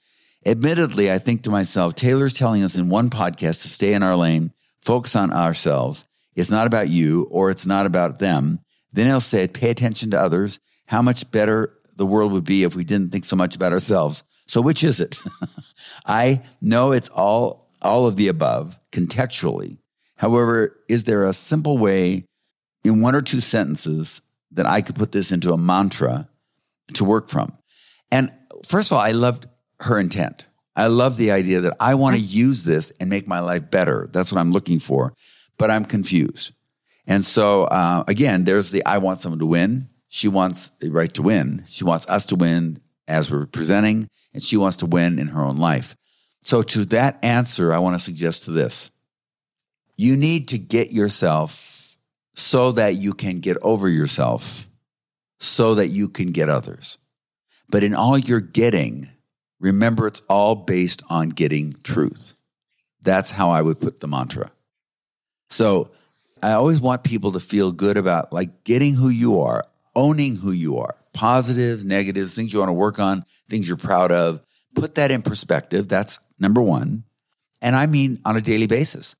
Admittedly, 0.45 1.11
I 1.11 1.19
think 1.19 1.43
to 1.43 1.51
myself, 1.51 1.95
Taylor's 1.95 2.33
telling 2.33 2.63
us 2.63 2.77
in 2.77 2.89
one 2.89 3.11
podcast 3.11 3.63
to 3.63 3.69
stay 3.69 3.95
in 3.95 4.03
our 4.03 4.17
lane 4.17 4.53
focus 4.81 5.17
on 5.17 5.33
ourselves. 5.33 6.05
It's 6.37 6.51
not 6.51 6.67
about 6.67 6.89
you 6.89 7.27
or 7.31 7.51
it's 7.51 7.67
not 7.67 7.87
about 7.87 8.21
them. 8.21 8.61
Then 8.93 9.07
he'll 9.07 9.21
say, 9.21 9.49
pay 9.49 9.71
attention 9.71 10.13
to 10.13 10.21
others. 10.21 10.61
How 10.87 11.03
much 11.03 11.29
better 11.33 11.77
the 11.97 12.07
world 12.07 12.33
would 12.33 12.45
be 12.45 12.63
if 12.63 12.77
we 12.77 12.85
didn't 12.85 13.11
think 13.11 13.25
so 13.25 13.37
much 13.37 13.57
about 13.57 13.73
ourselves. 13.73 14.23
So 14.47 14.61
which 14.61 14.85
is 14.85 15.01
it? 15.01 15.21
I 16.07 16.43
know 16.61 16.93
it's 16.93 17.09
all 17.09 17.67
all 17.83 18.07
of 18.07 18.17
the 18.17 18.29
above 18.29 18.79
contextually. 18.93 19.79
However, 20.17 20.77
is 20.89 21.05
there 21.05 21.25
a 21.25 21.33
simple 21.33 21.77
way 21.79 22.25
in 22.85 23.03
one 23.03 23.15
or 23.15 23.21
two 23.21 23.41
sentences 23.41 24.23
that 24.53 24.67
I 24.67 24.81
could 24.81 24.97
put 24.97 25.13
this 25.13 25.31
into 25.31 25.53
a 25.53 25.59
mantra 25.59 26.29
to 26.95 27.05
work 27.05 27.29
from? 27.29 27.57
And 28.11 28.33
first 28.65 28.91
of 28.91 28.97
all, 28.97 29.03
I 29.03 29.13
loved 29.13 29.47
her 29.81 29.99
intent. 29.99 30.47
I 30.75 30.87
love 30.87 31.17
the 31.17 31.31
idea 31.33 31.61
that 31.63 31.77
I 31.81 31.95
want 31.95 32.17
to 32.17 32.23
mm-hmm. 32.23 32.37
use 32.37 32.65
this 32.65 32.93
and 33.01 33.11
make 33.11 33.27
my 33.27 33.41
life 33.41 33.71
better. 33.71 34.09
That's 34.13 34.33
what 34.33 34.41
I'm 34.41 34.53
looking 34.53 34.79
for, 34.79 35.15
but 35.59 35.71
I'm 35.71 35.85
confused. 35.85 36.53
And 37.07 37.25
so, 37.25 37.65
uh, 37.65 38.05
again, 38.09 38.45
there's 38.45 38.71
the 38.71 38.85
I 38.85 38.99
want 38.99 39.19
someone 39.19 39.39
to 39.39 39.47
win. 39.47 39.89
She 40.09 40.29
wants 40.29 40.71
the 40.81 40.91
right 40.91 41.13
to 41.15 41.23
win. 41.23 41.65
She 41.69 41.85
wants 41.85 42.07
us 42.09 42.27
to 42.27 42.37
win 42.37 42.81
as 43.07 43.31
we're 43.31 43.47
presenting, 43.47 44.09
and 44.33 44.43
she 44.43 44.57
wants 44.57 44.79
to 44.79 44.87
win 44.87 45.19
in 45.19 45.29
her 45.29 45.43
own 45.43 45.57
life. 45.57 45.97
So, 46.43 46.63
to 46.63 46.85
that 46.87 47.19
answer, 47.23 47.73
I 47.73 47.79
want 47.79 47.95
to 47.95 48.03
suggest 48.03 48.45
to 48.45 48.53
this 48.53 48.91
you 49.97 50.17
need 50.17 50.49
to 50.49 50.59
get 50.59 50.91
yourself 50.91 51.97
so 52.35 52.73
that 52.73 52.97
you 52.97 53.15
can 53.15 53.41
get 53.41 53.57
over 53.63 53.89
yourself, 53.89 54.69
so 55.39 55.77
that 55.77 55.89
you 55.89 56.09
can 56.09 56.33
get 56.33 56.49
others. 56.49 56.99
But 57.69 57.83
in 57.83 57.95
all 57.95 58.19
you're 58.19 58.41
getting, 58.41 59.09
Remember, 59.59 60.07
it's 60.07 60.23
all 60.29 60.55
based 60.55 61.03
on 61.09 61.31
getting 61.31 61.73
truth. 61.83 62.35
That's 63.03 63.31
how 63.31 63.51
I 63.51 63.63
would 63.63 63.81
put 63.81 64.01
the 64.01 64.09
mantra. 64.09 64.51
So 65.49 65.91
I 66.43 66.53
always 66.53 66.81
want 66.81 67.05
people 67.05 67.33
to 67.33 67.41
feel 67.41 67.73
good 67.73 67.97
about 67.97 68.33
like 68.33 68.65
getting 68.65 68.95
who 68.95 69.09
you 69.09 69.41
are, 69.41 69.65
owning 69.95 70.37
who 70.37 70.53
you 70.53 70.79
are, 70.79 70.95
positives, 71.13 71.85
negatives, 71.85 72.35
things 72.35 72.53
you 72.53 72.59
want 72.59 72.69
to 72.69 72.75
work 72.75 72.99
on, 72.99 73.25
things 73.49 73.67
you're 73.67 73.77
proud 73.77 74.13
of. 74.13 74.41
Put 74.75 74.97
that 74.97 75.11
in 75.11 75.23
perspective. 75.23 75.89
That's 75.89 76.19
number 76.39 76.61
one. 76.61 77.05
And 77.63 77.75
I 77.75 77.87
mean 77.87 78.21
on 78.25 78.37
a 78.37 78.41
daily 78.43 78.67
basis. 78.67 79.17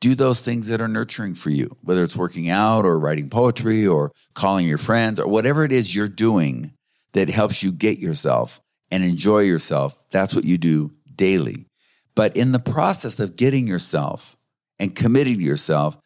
Do 0.00 0.14
those 0.14 0.42
things 0.42 0.66
that 0.68 0.80
are 0.80 0.88
nurturing 0.88 1.34
for 1.34 1.50
you, 1.50 1.76
whether 1.82 2.02
it's 2.02 2.16
working 2.16 2.50
out 2.50 2.84
or 2.84 2.98
writing 2.98 3.30
poetry 3.30 3.86
or 3.86 4.12
calling 4.34 4.66
your 4.66 4.78
friends 4.78 5.18
or 5.20 5.28
whatever 5.28 5.64
it 5.64 5.72
is 5.72 5.94
you're 5.94 6.08
doing 6.08 6.72
that 7.12 7.28
helps 7.28 7.62
you 7.62 7.72
get 7.72 7.98
yourself 7.98 8.60
and 8.90 9.02
enjoy 9.02 9.40
yourself. 9.40 9.98
That's 10.10 10.34
what 10.34 10.44
you 10.44 10.58
do 10.58 10.92
daily. 11.14 11.66
But 12.14 12.36
in 12.36 12.52
the 12.52 12.58
process 12.58 13.18
of 13.18 13.36
getting 13.36 13.66
yourself 13.66 14.33
and 14.78 14.94
committing 14.94 15.38
to 15.38 15.44
yourself, 15.44 15.96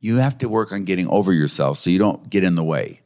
you 0.00 0.16
have 0.16 0.38
to 0.38 0.48
work 0.48 0.72
on 0.72 0.84
getting 0.84 1.08
over 1.08 1.32
yourself 1.32 1.78
so 1.78 1.90
you 1.90 1.98
don't 1.98 2.28
get 2.28 2.44
in 2.44 2.54
the 2.54 2.64
way 2.64 3.02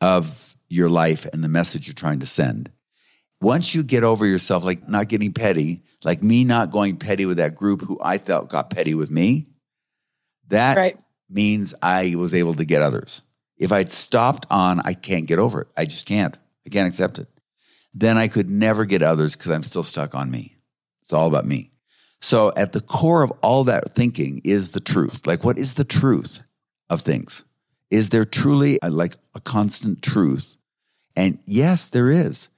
of 0.00 0.56
your 0.68 0.88
life 0.88 1.26
and 1.32 1.44
the 1.44 1.48
message 1.48 1.86
you're 1.86 1.94
trying 1.94 2.20
to 2.20 2.26
send. 2.26 2.70
Once 3.40 3.74
you 3.74 3.82
get 3.82 4.04
over 4.04 4.24
yourself, 4.24 4.64
like 4.64 4.88
not 4.88 5.08
getting 5.08 5.32
petty, 5.32 5.82
like 6.04 6.22
me 6.22 6.44
not 6.44 6.70
going 6.70 6.96
petty 6.96 7.26
with 7.26 7.36
that 7.36 7.54
group 7.54 7.82
who 7.82 7.98
I 8.02 8.18
felt 8.18 8.48
got 8.48 8.70
petty 8.70 8.94
with 8.94 9.10
me, 9.10 9.48
that 10.48 10.76
right. 10.76 10.98
means 11.28 11.74
I 11.82 12.14
was 12.16 12.34
able 12.34 12.54
to 12.54 12.64
get 12.64 12.82
others. 12.82 13.22
If 13.58 13.72
I'd 13.72 13.92
stopped 13.92 14.46
on, 14.50 14.80
I 14.80 14.94
can't 14.94 15.26
get 15.26 15.38
over 15.38 15.62
it. 15.62 15.68
I 15.76 15.84
just 15.84 16.06
can't. 16.06 16.36
I 16.66 16.70
can't 16.70 16.88
accept 16.88 17.18
it. 17.18 17.28
Then 17.94 18.16
I 18.16 18.28
could 18.28 18.48
never 18.48 18.84
get 18.84 19.02
others 19.02 19.36
because 19.36 19.50
I'm 19.50 19.62
still 19.62 19.82
stuck 19.82 20.14
on 20.14 20.30
me. 20.30 20.56
It's 21.02 21.12
all 21.12 21.28
about 21.28 21.44
me. 21.44 21.70
So 22.22 22.52
at 22.56 22.70
the 22.72 22.80
core 22.80 23.24
of 23.24 23.32
all 23.42 23.64
that 23.64 23.96
thinking 23.96 24.40
is 24.44 24.70
the 24.70 24.80
truth. 24.80 25.26
Like, 25.26 25.42
what 25.42 25.58
is 25.58 25.74
the 25.74 25.84
truth 25.84 26.42
of 26.88 27.00
things? 27.00 27.44
Is 27.90 28.10
there 28.10 28.24
truly 28.24 28.78
a, 28.80 28.90
like 28.90 29.16
a 29.34 29.40
constant 29.40 30.02
truth? 30.02 30.56
And 31.16 31.40
yes, 31.46 31.88
there 31.88 32.12
is, 32.12 32.48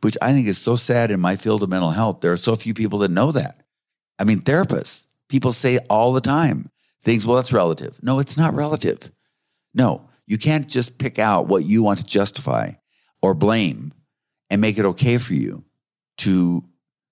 which 0.00 0.18
I 0.20 0.32
think 0.32 0.48
is 0.48 0.58
so 0.58 0.74
sad 0.74 1.12
in 1.12 1.20
my 1.20 1.36
field 1.36 1.62
of 1.62 1.68
mental 1.68 1.90
health. 1.90 2.20
There 2.20 2.32
are 2.32 2.36
so 2.36 2.56
few 2.56 2.74
people 2.74 2.98
that 2.98 3.12
know 3.12 3.30
that. 3.30 3.62
I 4.18 4.24
mean, 4.24 4.40
therapists, 4.40 5.06
people 5.28 5.52
say 5.52 5.78
all 5.88 6.12
the 6.12 6.20
time 6.20 6.68
things, 7.04 7.24
well, 7.24 7.36
that's 7.36 7.52
relative. 7.52 8.02
No, 8.02 8.18
it's 8.18 8.36
not 8.36 8.54
relative. 8.54 9.10
No, 9.72 10.08
you 10.26 10.36
can't 10.36 10.68
just 10.68 10.98
pick 10.98 11.20
out 11.20 11.46
what 11.46 11.64
you 11.64 11.82
want 11.82 12.00
to 12.00 12.04
justify 12.04 12.72
or 13.22 13.34
blame 13.34 13.92
and 14.50 14.60
make 14.60 14.78
it 14.78 14.84
okay 14.84 15.18
for 15.18 15.34
you 15.34 15.64
to 16.18 16.64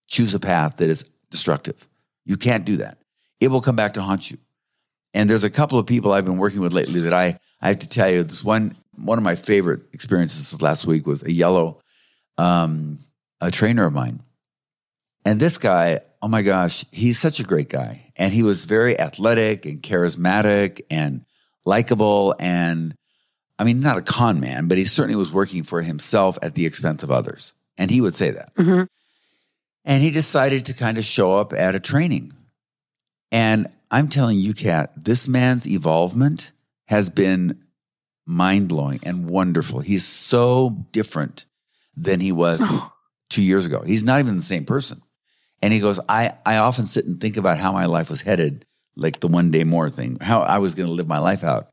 choose 0.09 0.35
a 0.35 0.41
path 0.41 0.77
that 0.79 0.91
is 0.91 1.05
destructive. 1.31 1.87
You 2.31 2.37
can't 2.37 2.65
do 2.65 2.77
that. 2.77 2.99
It 3.41 3.49
will 3.49 3.61
come 3.61 3.75
back 3.75 3.95
to 3.95 4.03
haunt 4.03 4.31
you. 4.31 4.39
And 5.15 5.29
there's 5.29 5.43
a 5.43 5.51
couple 5.51 5.81
of 5.81 5.87
people 5.87 6.13
I've 6.13 6.25
been 6.25 6.37
working 6.37 6.61
with 6.61 6.73
lately 6.73 7.01
that 7.01 7.13
I, 7.13 7.41
I 7.61 7.67
have 7.67 7.81
to 7.81 7.89
tell 7.89 8.09
you, 8.09 8.23
this 8.23 8.45
one, 8.45 8.77
one 8.95 9.19
of 9.19 9.25
my 9.25 9.35
favorite 9.35 9.81
experiences 9.93 10.63
last 10.63 10.87
week 10.87 11.09
was 11.09 11.25
a 11.25 11.33
yellow, 11.33 11.81
um, 12.39 13.01
a 13.41 13.51
trainer 13.51 13.85
of 13.85 13.93
mine. 13.93 14.23
And 15.25 15.41
this 15.41 15.59
guy, 15.59 16.03
oh 16.23 16.29
my 16.29 16.43
gosh, 16.43 16.85
he's 16.93 17.19
such 17.19 17.41
a 17.41 17.43
great 17.43 17.69
guy. 17.69 18.13
And 18.15 18.33
he 18.33 18.45
was 18.45 18.65
very 18.65 18.97
athletic 18.97 19.67
and 19.67 19.83
charismatic 19.83 20.83
and 20.89 21.25
likable. 21.65 22.37
And 22.39 22.95
I 23.59 23.65
mean, 23.65 23.81
not 23.81 23.99
a 23.99 24.03
con 24.03 24.39
man, 24.39 24.69
but 24.69 24.79
he 24.79 24.85
certainly 24.85 25.17
was 25.17 25.33
working 25.33 25.65
for 25.65 25.83
himself 25.83 26.39
at 26.43 26.55
the 26.55 26.65
expense 26.65 27.03
of 27.03 27.11
others. 27.11 27.55
And 27.77 27.91
he 27.91 28.01
would 28.01 28.15
say 28.15 28.31
that. 28.31 28.55
Mm-hmm. 28.55 28.85
And 29.85 30.03
he 30.03 30.11
decided 30.11 30.67
to 30.67 30.75
kind 30.75 30.99
of 30.99 31.05
show 31.05 31.33
up 31.33 31.53
at 31.53 31.75
a 31.75 31.81
training. 31.81 32.33
And 33.33 33.69
I'm 33.91 34.09
telling 34.09 34.39
you, 34.39 34.55
Kat, 34.55 34.93
this 34.97 35.27
man's 35.27 35.67
evolvement 35.67 36.53
has 36.87 37.11
been 37.11 37.63
mind 38.27 38.69
blowing 38.69 39.01
and 39.03 39.29
wonderful. 39.29 39.81
He's 39.81 40.05
so 40.05 40.87
different 40.93 41.47
than 41.97 42.21
he 42.21 42.33
was 42.33 42.63
two 43.31 43.43
years 43.43 43.67
ago. 43.67 43.83
He's 43.83 44.05
not 44.05 44.21
even 44.21 44.37
the 44.37 44.43
same 44.43 44.65
person. 44.65 45.03
And 45.63 45.73
he 45.73 45.81
goes, 45.81 46.01
I, 46.09 46.35
I 46.47 46.57
often 46.59 46.87
sit 46.87 47.05
and 47.05 47.21
think 47.21 47.37
about 47.37 47.59
how 47.59 47.73
my 47.73 47.87
life 47.87 48.09
was 48.09 48.23
headed, 48.23 48.65
like 48.97 49.21
the 49.21 49.29
one 49.29 49.51
day 49.51 49.65
more 49.65 49.91
thing, 49.91 50.19
how 50.21 50.41
I 50.41 50.59
was 50.59 50.75
going 50.75 50.87
to 50.87 50.93
live 50.93 51.09
my 51.09 51.19
life 51.19 51.45
out 51.45 51.69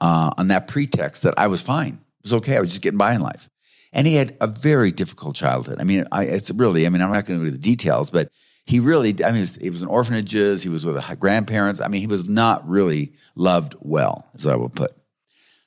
uh, 0.00 0.32
on 0.36 0.48
that 0.48 0.66
pretext 0.66 1.22
that 1.22 1.34
I 1.36 1.46
was 1.46 1.62
fine. 1.62 1.94
It 1.94 2.24
was 2.24 2.32
okay. 2.34 2.56
I 2.56 2.60
was 2.60 2.70
just 2.70 2.82
getting 2.82 2.98
by 2.98 3.14
in 3.14 3.20
life. 3.20 3.48
And 3.92 4.06
he 4.06 4.16
had 4.16 4.36
a 4.40 4.46
very 4.46 4.92
difficult 4.92 5.34
childhood. 5.34 5.80
I 5.80 5.84
mean, 5.84 6.06
I, 6.12 6.24
it's 6.24 6.50
really, 6.50 6.86
I 6.86 6.90
mean, 6.90 7.02
I'm 7.02 7.10
not 7.10 7.26
going 7.26 7.40
to 7.40 7.44
go 7.44 7.48
into 7.48 7.50
the 7.50 7.58
details, 7.58 8.10
but 8.10 8.30
he 8.66 8.80
really, 8.80 9.14
I 9.24 9.28
mean, 9.28 9.36
he 9.36 9.40
was, 9.40 9.56
he 9.56 9.70
was 9.70 9.82
in 9.82 9.88
orphanages. 9.88 10.62
He 10.62 10.68
was 10.68 10.84
with 10.84 11.02
grandparents. 11.18 11.80
I 11.80 11.88
mean, 11.88 12.02
he 12.02 12.06
was 12.06 12.28
not 12.28 12.68
really 12.68 13.14
loved 13.34 13.74
well, 13.80 14.28
as 14.34 14.46
I 14.46 14.56
will 14.56 14.68
put. 14.68 14.92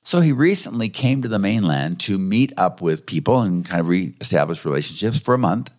So 0.04 0.20
he 0.20 0.32
recently 0.32 0.90
came 0.90 1.22
to 1.22 1.28
the 1.28 1.40
mainland 1.40 2.00
to 2.02 2.18
meet 2.18 2.54
up 2.58 2.82
with 2.82 3.06
people 3.06 3.42
and 3.42 3.66
kind 3.66 3.82
of 3.82 3.88
reestablish 3.88 4.66
relationships 4.66 5.20
for 5.20 5.34
a 5.34 5.40
month. 5.40 5.72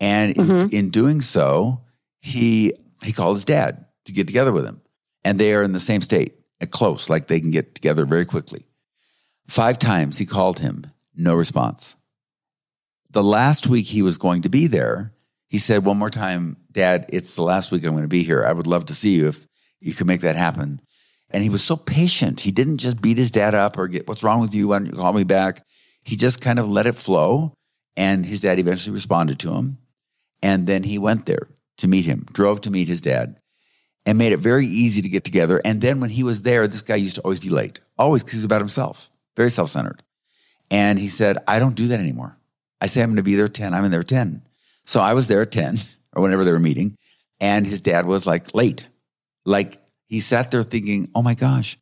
And 0.00 0.34
mm-hmm. 0.34 0.52
in, 0.52 0.70
in 0.70 0.90
doing 0.90 1.20
so, 1.20 1.82
he 2.20 2.72
he 3.02 3.12
called 3.12 3.36
his 3.36 3.44
dad 3.44 3.86
to 4.06 4.12
get 4.12 4.26
together 4.26 4.52
with 4.52 4.64
him. 4.64 4.80
And 5.24 5.38
they 5.38 5.52
are 5.54 5.62
in 5.62 5.72
the 5.72 5.80
same 5.80 6.00
state, 6.00 6.38
close, 6.70 7.10
like 7.10 7.26
they 7.26 7.40
can 7.40 7.50
get 7.50 7.74
together 7.74 8.06
very 8.06 8.24
quickly. 8.24 8.66
Five 9.46 9.78
times 9.78 10.16
he 10.16 10.24
called 10.24 10.58
him 10.58 10.86
no 11.20 11.34
response. 11.34 11.96
The 13.10 13.22
last 13.22 13.66
week 13.66 13.86
he 13.86 14.02
was 14.02 14.18
going 14.18 14.42
to 14.42 14.48
be 14.48 14.66
there, 14.66 15.12
he 15.48 15.58
said 15.58 15.84
one 15.84 15.98
more 15.98 16.10
time, 16.10 16.56
Dad, 16.70 17.06
it's 17.12 17.34
the 17.34 17.42
last 17.42 17.72
week 17.72 17.84
I'm 17.84 17.90
going 17.90 18.02
to 18.02 18.08
be 18.08 18.22
here. 18.22 18.44
I 18.44 18.52
would 18.52 18.68
love 18.68 18.86
to 18.86 18.94
see 18.94 19.16
you 19.16 19.28
if 19.28 19.46
you 19.80 19.94
could 19.94 20.06
make 20.06 20.20
that 20.20 20.36
happen. 20.36 20.80
And 21.30 21.42
he 21.42 21.48
was 21.48 21.62
so 21.62 21.76
patient. 21.76 22.40
He 22.40 22.52
didn't 22.52 22.78
just 22.78 23.00
beat 23.00 23.18
his 23.18 23.30
dad 23.30 23.54
up 23.54 23.78
or 23.78 23.88
get, 23.88 24.06
what's 24.06 24.22
wrong 24.22 24.40
with 24.40 24.54
you? 24.54 24.68
Why 24.68 24.78
don't 24.78 24.86
you 24.86 24.92
call 24.92 25.12
me 25.12 25.24
back? 25.24 25.64
He 26.04 26.16
just 26.16 26.40
kind 26.40 26.58
of 26.58 26.68
let 26.68 26.86
it 26.86 26.96
flow. 26.96 27.52
And 27.96 28.24
his 28.24 28.40
dad 28.42 28.58
eventually 28.58 28.94
responded 28.94 29.38
to 29.40 29.52
him. 29.52 29.78
And 30.42 30.66
then 30.66 30.82
he 30.82 30.98
went 30.98 31.26
there 31.26 31.48
to 31.78 31.88
meet 31.88 32.04
him, 32.04 32.26
drove 32.32 32.60
to 32.62 32.70
meet 32.70 32.88
his 32.88 33.00
dad, 33.00 33.36
and 34.06 34.18
made 34.18 34.32
it 34.32 34.38
very 34.38 34.66
easy 34.66 35.02
to 35.02 35.08
get 35.08 35.24
together. 35.24 35.60
And 35.64 35.80
then 35.80 36.00
when 36.00 36.10
he 36.10 36.22
was 36.22 36.42
there, 36.42 36.66
this 36.66 36.82
guy 36.82 36.96
used 36.96 37.16
to 37.16 37.22
always 37.22 37.40
be 37.40 37.48
late, 37.48 37.80
always 37.98 38.22
because 38.22 38.34
he 38.34 38.38
was 38.38 38.44
about 38.44 38.60
himself, 38.60 39.10
very 39.36 39.50
self 39.50 39.70
centered. 39.70 40.02
And 40.70 40.98
he 40.98 41.08
said, 41.08 41.38
I 41.48 41.58
don't 41.58 41.74
do 41.74 41.88
that 41.88 42.00
anymore. 42.00 42.36
I 42.80 42.86
say 42.86 43.02
I'm 43.02 43.10
going 43.10 43.16
to 43.16 43.22
be 43.22 43.34
there 43.34 43.46
at 43.46 43.54
10. 43.54 43.74
I'm 43.74 43.84
in 43.84 43.90
there 43.90 44.00
at 44.00 44.08
10. 44.08 44.42
So 44.84 45.00
I 45.00 45.14
was 45.14 45.28
there 45.28 45.42
at 45.42 45.52
10 45.52 45.78
or 46.14 46.22
whenever 46.22 46.44
they 46.44 46.52
were 46.52 46.58
meeting. 46.58 46.96
And 47.40 47.66
his 47.66 47.80
dad 47.80 48.06
was 48.06 48.26
like 48.26 48.54
late. 48.54 48.86
Like 49.44 49.82
he 50.06 50.20
sat 50.20 50.50
there 50.50 50.62
thinking, 50.62 51.10
oh 51.14 51.22
my 51.22 51.34
gosh, 51.34 51.78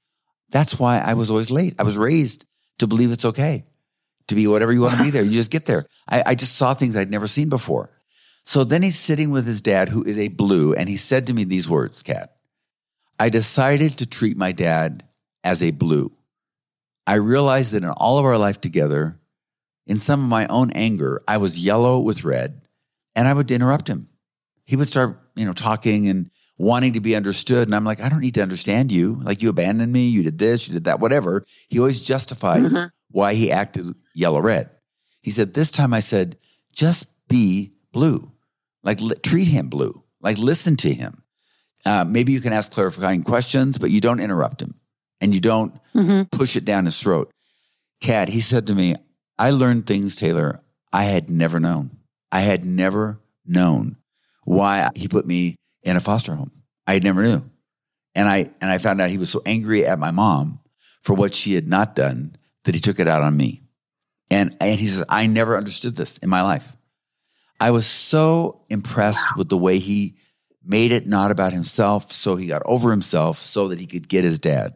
that's 0.51 0.79
why 0.79 0.99
I 0.99 1.15
was 1.15 1.31
always 1.31 1.51
late. 1.51 1.75
I 1.79 1.83
was 1.83 1.97
raised 1.97 2.47
to 2.79 2.87
believe 2.87 3.11
it's 3.11 3.25
okay 3.25 3.65
to 4.29 4.35
be 4.35 4.47
whatever 4.47 4.73
you 4.73 4.83
want 4.83 4.97
to 4.97 5.03
be 5.03 5.11
there. 5.11 5.25
You 5.25 5.33
just 5.33 5.51
get 5.51 5.67
there. 5.67 5.85
I, 6.09 6.23
I 6.27 6.35
just 6.35 6.57
saw 6.57 6.75
things 6.75 6.97
I'd 6.97 7.11
never 7.11 7.27
seen 7.27 7.49
before. 7.49 7.91
So 8.45 8.65
then 8.65 8.83
he's 8.83 8.99
sitting 8.99 9.31
with 9.31 9.47
his 9.47 9.61
dad, 9.61 9.91
who 9.91 10.03
is 10.05 10.19
a 10.19 10.29
blue, 10.29 10.73
and 10.73 10.89
he 10.89 10.97
said 10.97 11.27
to 11.27 11.35
me 11.35 11.45
these 11.45 11.69
words, 11.69 12.03
Kat. 12.03 12.37
I 13.19 13.29
decided 13.29 13.99
to 13.99 14.07
treat 14.07 14.37
my 14.37 14.53
dad 14.53 15.05
as 15.45 15.63
a 15.63 15.71
blue. 15.71 16.13
I 17.09 17.15
realized 17.15 17.73
that 17.73 17.85
in 17.85 17.89
all 17.89 18.19
of 18.19 18.27
our 18.27 18.37
life 18.37 18.61
together, 18.61 19.19
in 19.87 19.97
some 19.97 20.23
of 20.23 20.29
my 20.29 20.47
own 20.49 20.73
anger, 20.73 21.23
I 21.27 21.39
was 21.39 21.59
yellow 21.59 22.01
with 22.01 22.23
red, 22.23 22.61
and 23.17 23.27
I 23.27 23.33
would 23.33 23.51
interrupt 23.51 23.89
him. 23.89 24.11
He 24.67 24.77
would 24.77 24.89
start, 24.89 25.19
you 25.35 25.47
know, 25.47 25.55
talking 25.55 26.11
and 26.11 26.31
wanting 26.59 26.93
to 26.93 27.01
be 27.01 27.17
understood. 27.17 27.67
And 27.67 27.75
I'm 27.75 27.87
like, 27.87 28.03
I 28.03 28.11
don't 28.11 28.21
need 28.21 28.35
to 28.35 28.43
understand 28.43 28.93
you. 28.93 29.19
Like 29.23 29.41
you 29.41 29.49
abandoned 29.49 29.91
me, 29.91 30.09
you 30.09 30.23
did 30.23 30.37
this, 30.37 30.69
you 30.69 30.75
did 30.75 30.85
that, 30.85 31.01
whatever. 31.01 31.47
He 31.69 31.79
always 31.79 32.03
justified 32.03 32.65
mm-hmm. 32.65 32.89
why 33.11 33.33
he 33.33 33.51
acted 33.51 33.87
yellow 34.15 34.41
red. 34.41 34.69
He 35.23 35.31
said, 35.31 35.55
This 35.55 35.71
time 35.71 35.95
I 35.95 36.01
said, 36.01 36.37
just 36.73 37.07
be 37.27 37.73
blue. 37.91 38.31
Like 38.83 39.01
li- 39.01 39.17
treat 39.23 39.49
him 39.49 39.71
blue. 39.71 40.05
Like 40.21 40.37
listen 40.37 40.77
to 40.77 40.93
him. 40.93 41.23
Uh, 41.87 42.05
maybe 42.05 42.33
you 42.33 42.43
can 42.43 42.53
ask 42.53 42.71
clarifying 42.71 43.23
questions, 43.23 43.79
but 43.79 43.91
you 43.91 44.03
don't 44.03 44.21
interrupt 44.21 44.61
him 44.61 44.75
and 45.21 45.35
you 45.35 45.41
don't 45.41 45.75
mm-hmm. 45.95 46.23
push 46.37 46.57
it 46.57 46.65
down 46.65 46.85
his 46.85 47.01
throat. 47.01 47.31
Kat, 48.01 48.29
he 48.29 48.41
said 48.41 48.67
to 48.67 48.75
me, 48.75 48.97
I 49.39 49.51
learned 49.51 49.87
things, 49.87 50.17
Taylor, 50.17 50.61
I 50.93 51.05
had 51.05 51.31
never 51.31 51.61
known. 51.61 51.91
I 52.31 52.41
had 52.41 52.65
never 52.65 53.19
known 53.47 53.97
why 54.45 54.91
he 54.95 55.09
put 55.09 55.27
me 55.27 55.57
in 55.83 55.97
a 55.97 56.01
foster 56.01 56.35
home. 56.35 56.53
I 56.87 56.99
never 56.99 57.23
knew. 57.23 57.43
And 58.15 58.29
I 58.29 58.51
and 58.61 58.71
I 58.71 58.79
found 58.79 59.01
out 59.01 59.11
he 59.11 59.19
was 59.19 59.31
so 59.31 59.43
angry 59.45 59.87
at 59.87 59.99
my 59.99 60.11
mom 60.11 60.61
for 61.03 61.15
what 61.15 61.35
she 61.35 61.55
had 61.55 61.69
not 61.69 61.95
done 61.95 62.37
that 62.65 62.75
he 62.75 62.81
took 62.81 62.99
it 62.99 63.09
out 63.09 63.23
on 63.23 63.37
me. 63.37 63.63
And 64.31 64.57
and 64.61 64.79
he 64.79 64.87
says, 64.87 65.05
I 65.09 65.27
never 65.27 65.57
understood 65.57 65.97
this 65.97 66.19
in 66.19 66.29
my 66.29 66.43
life. 66.43 66.71
I 67.61 67.71
was 67.71 67.87
so 67.87 68.61
impressed 68.71 69.27
wow. 69.31 69.35
with 69.39 69.49
the 69.49 69.57
way 69.57 69.79
he 69.79 70.17
made 70.65 70.93
it 70.93 71.07
not 71.07 71.31
about 71.31 71.53
himself, 71.53 72.13
so 72.13 72.37
he 72.37 72.47
got 72.47 72.63
over 72.65 72.91
himself 72.91 73.39
so 73.39 73.69
that 73.69 73.81
he 73.81 73.87
could 73.87 74.09
get 74.09 74.25
his 74.25 74.39
dad. 74.39 74.75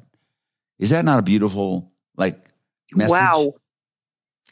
Is 0.79 0.91
that 0.91 1.05
not 1.05 1.19
a 1.19 1.23
beautiful 1.23 1.93
like 2.17 2.45
message? 2.95 3.11
Wow. 3.11 3.55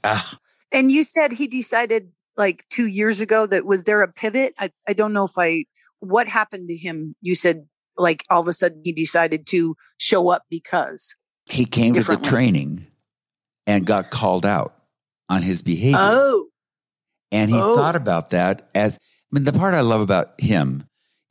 Ah. 0.04 0.38
And 0.72 0.90
you 0.92 1.02
said 1.02 1.32
he 1.32 1.46
decided 1.46 2.12
like 2.36 2.64
two 2.70 2.86
years 2.86 3.20
ago 3.20 3.46
that 3.46 3.64
was 3.66 3.84
there 3.84 4.02
a 4.02 4.12
pivot? 4.12 4.54
I, 4.58 4.70
I 4.88 4.92
don't 4.92 5.12
know 5.12 5.24
if 5.24 5.36
I 5.36 5.64
what 5.98 6.28
happened 6.28 6.68
to 6.68 6.76
him. 6.76 7.14
You 7.20 7.34
said 7.34 7.66
like 7.96 8.24
all 8.30 8.40
of 8.40 8.48
a 8.48 8.52
sudden 8.52 8.80
he 8.84 8.92
decided 8.92 9.46
to 9.48 9.76
show 9.98 10.28
up 10.30 10.44
because 10.48 11.16
he 11.46 11.64
came 11.66 11.92
to 11.94 12.02
the 12.02 12.16
training 12.16 12.86
and 13.66 13.84
got 13.86 14.10
called 14.10 14.46
out. 14.46 14.74
on 15.28 15.42
his 15.42 15.62
behavior. 15.62 15.98
Oh, 16.00 16.48
And 17.30 17.50
he 17.52 17.56
Oh. 17.56 17.76
thought 17.76 17.94
about 17.94 18.30
that 18.30 18.68
as 18.74 18.96
I 18.96 19.28
mean, 19.30 19.44
the 19.44 19.52
part 19.52 19.74
I 19.74 19.80
love 19.80 20.00
about 20.00 20.40
him 20.40 20.84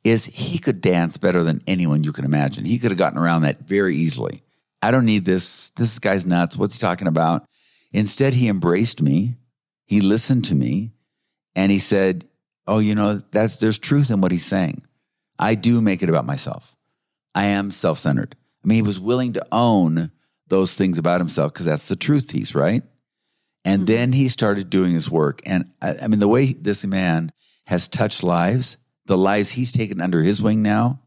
is 0.04 0.24
he 0.24 0.58
could 0.58 0.80
dance 0.80 1.18
better 1.18 1.42
than 1.42 1.60
anyone 1.66 2.02
you 2.02 2.12
can 2.12 2.24
imagine. 2.24 2.64
He 2.64 2.78
could 2.78 2.90
have 2.92 2.96
gotten 2.98 3.18
around 3.18 3.42
that 3.42 3.60
very 3.68 3.94
easily. 3.94 4.42
I 4.82 4.90
don't 4.90 5.04
need 5.04 5.24
this. 5.24 5.70
This 5.70 5.98
guy's 5.98 6.26
nuts. 6.26 6.56
What's 6.56 6.74
he 6.74 6.80
talking 6.80 7.08
about? 7.08 7.44
Instead, 7.92 8.34
he 8.34 8.48
embraced 8.48 9.02
me. 9.02 9.36
He 9.86 10.00
listened 10.00 10.44
to 10.46 10.54
me 10.54 10.92
and 11.54 11.70
he 11.72 11.78
said, 11.78 12.28
Oh, 12.66 12.78
you 12.78 12.94
know, 12.94 13.22
that's 13.32 13.56
there's 13.56 13.78
truth 13.78 14.10
in 14.10 14.20
what 14.20 14.32
he's 14.32 14.46
saying. 14.46 14.82
I 15.38 15.54
do 15.54 15.80
make 15.80 16.02
it 16.02 16.08
about 16.08 16.26
myself. 16.26 16.76
I 17.34 17.46
am 17.46 17.70
self-centered. 17.70 18.36
I 18.64 18.68
mean, 18.68 18.76
he 18.76 18.82
was 18.82 19.00
willing 19.00 19.32
to 19.32 19.46
own 19.50 20.10
those 20.48 20.74
things 20.74 20.98
about 20.98 21.20
himself 21.20 21.52
because 21.52 21.66
that's 21.66 21.88
the 21.88 21.96
truth 21.96 22.28
piece, 22.28 22.54
right? 22.54 22.82
And 23.64 23.82
Mhm. 23.82 23.86
then 23.86 24.12
he 24.12 24.28
started 24.28 24.70
doing 24.70 24.92
his 24.92 25.10
work. 25.10 25.40
And 25.46 25.70
I, 25.82 25.96
I 26.02 26.08
mean, 26.08 26.20
the 26.20 26.28
way 26.28 26.52
this 26.52 26.84
man 26.86 27.32
has 27.66 27.88
touched 27.88 28.22
lives, 28.22 28.76
the 29.06 29.18
lives 29.18 29.50
he's 29.50 29.72
taken 29.72 30.00
under 30.00 30.22
his 30.22 30.40
wing 30.42 30.62
now 30.62 31.00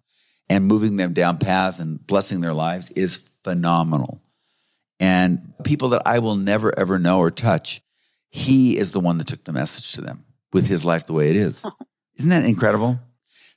and 0.50 0.66
moving 0.66 0.98
them 0.98 1.14
down 1.14 1.38
paths 1.38 1.80
and 1.80 2.06
blessing 2.06 2.42
their 2.42 2.54
lives 2.54 2.90
is 2.92 3.24
phenomenal. 3.44 4.22
And 5.00 5.54
people 5.64 5.90
that 5.90 6.04
I 6.06 6.20
will 6.20 6.36
never 6.36 6.78
ever 6.78 7.00
know 7.00 7.20
or 7.20 7.32
touch, 7.32 7.82
he 8.30 8.78
is 8.78 8.92
the 8.92 9.00
one 9.00 9.18
that 9.18 9.28
took 9.28 9.44
the 9.44 9.54
message 9.54 9.94
to 9.94 10.02
them 10.02 10.24
with 10.52 10.68
his 10.68 10.86
life 10.86 11.06
the 11.06 11.14
way 11.14 11.30
it 11.30 11.36
is. 11.36 11.66
Isn't 12.18 12.30
that 12.30 12.46
incredible? 12.46 13.00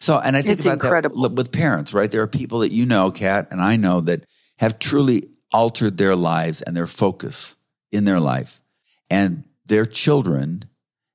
So, 0.01 0.19
and 0.19 0.37
I 0.37 0.43
think 0.43 0.55
It's 0.55 0.67
about 0.67 0.75
incredible. 0.75 1.23
that 1.23 1.33
with 1.33 1.53
parents, 1.53 1.95
right? 1.95 2.11
There 2.11 2.23
are 2.23 2.27
people 2.27 2.61
that 2.61 2.73
you 2.73 2.85
know, 2.87 3.11
Kat, 3.11 3.49
and 3.51 3.61
I 3.61 3.77
know 3.77 4.01
that 4.03 4.25
have 4.59 4.79
truly 4.79 5.29
altered 5.53 5.97
their 5.97 6.17
lives 6.17 6.63
and 6.63 6.77
their 6.77 6.87
focus 6.87 7.57
in 7.93 8.05
their 8.05 8.21
life. 8.21 8.61
And 9.09 9.45
their 9.67 9.85
children 9.87 10.65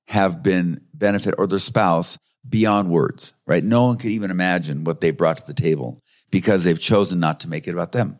have 0.07 0.41
been 0.41 0.81
benefit 0.93 1.35
or 1.37 1.47
their 1.47 1.59
spouse 1.59 2.17
beyond 2.47 2.89
words, 2.89 3.33
right? 3.45 3.63
No 3.63 3.85
one 3.85 3.97
could 3.97 4.11
even 4.11 4.31
imagine 4.31 4.83
what 4.83 5.01
they 5.01 5.11
brought 5.11 5.37
to 5.37 5.45
the 5.45 5.53
table 5.53 6.01
because 6.31 6.63
they've 6.63 6.79
chosen 6.79 7.19
not 7.19 7.41
to 7.41 7.49
make 7.49 7.67
it 7.67 7.71
about 7.73 7.91
them. 7.91 8.17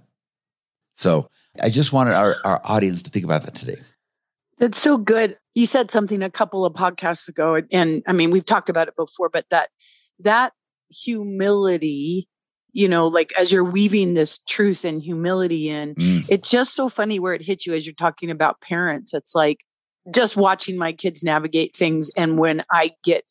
So 1.01 1.27
I 1.61 1.69
just 1.69 1.91
wanted 1.91 2.13
our, 2.13 2.35
our 2.45 2.61
audience 2.63 3.01
to 3.03 3.09
think 3.09 3.25
about 3.25 3.43
that 3.43 3.55
today. 3.55 3.77
That's 4.59 4.79
so 4.79 4.97
good. 4.97 5.35
You 5.55 5.65
said 5.65 5.89
something 5.89 6.21
a 6.21 6.29
couple 6.29 6.63
of 6.63 6.73
podcasts 6.73 7.27
ago, 7.27 7.55
and, 7.55 7.67
and 7.71 8.03
I 8.07 8.13
mean, 8.13 8.29
we've 8.29 8.45
talked 8.45 8.69
about 8.69 8.87
it 8.87 8.95
before, 8.95 9.27
but 9.27 9.45
that 9.49 9.69
that 10.19 10.53
humility, 10.89 12.27
you 12.71 12.87
know, 12.87 13.07
like 13.07 13.33
as 13.39 13.51
you're 13.51 13.63
weaving 13.63 14.13
this 14.13 14.37
truth 14.47 14.85
and 14.85 15.01
humility 15.01 15.67
in, 15.69 15.95
Mm. 15.95 16.25
it's 16.29 16.51
just 16.51 16.75
so 16.75 16.87
funny 16.87 17.19
where 17.19 17.33
it 17.33 17.41
hits 17.41 17.65
you 17.65 17.73
as 17.73 17.85
you're 17.87 17.95
talking 17.95 18.29
about 18.29 18.61
parents. 18.61 19.13
It's 19.15 19.33
like 19.33 19.57
just 20.13 20.37
watching 20.37 20.77
my 20.77 20.93
kids 20.93 21.23
navigate 21.23 21.75
things, 21.75 22.11
and 22.15 22.37
when 22.37 22.63
I 22.71 22.91
get 23.03 23.25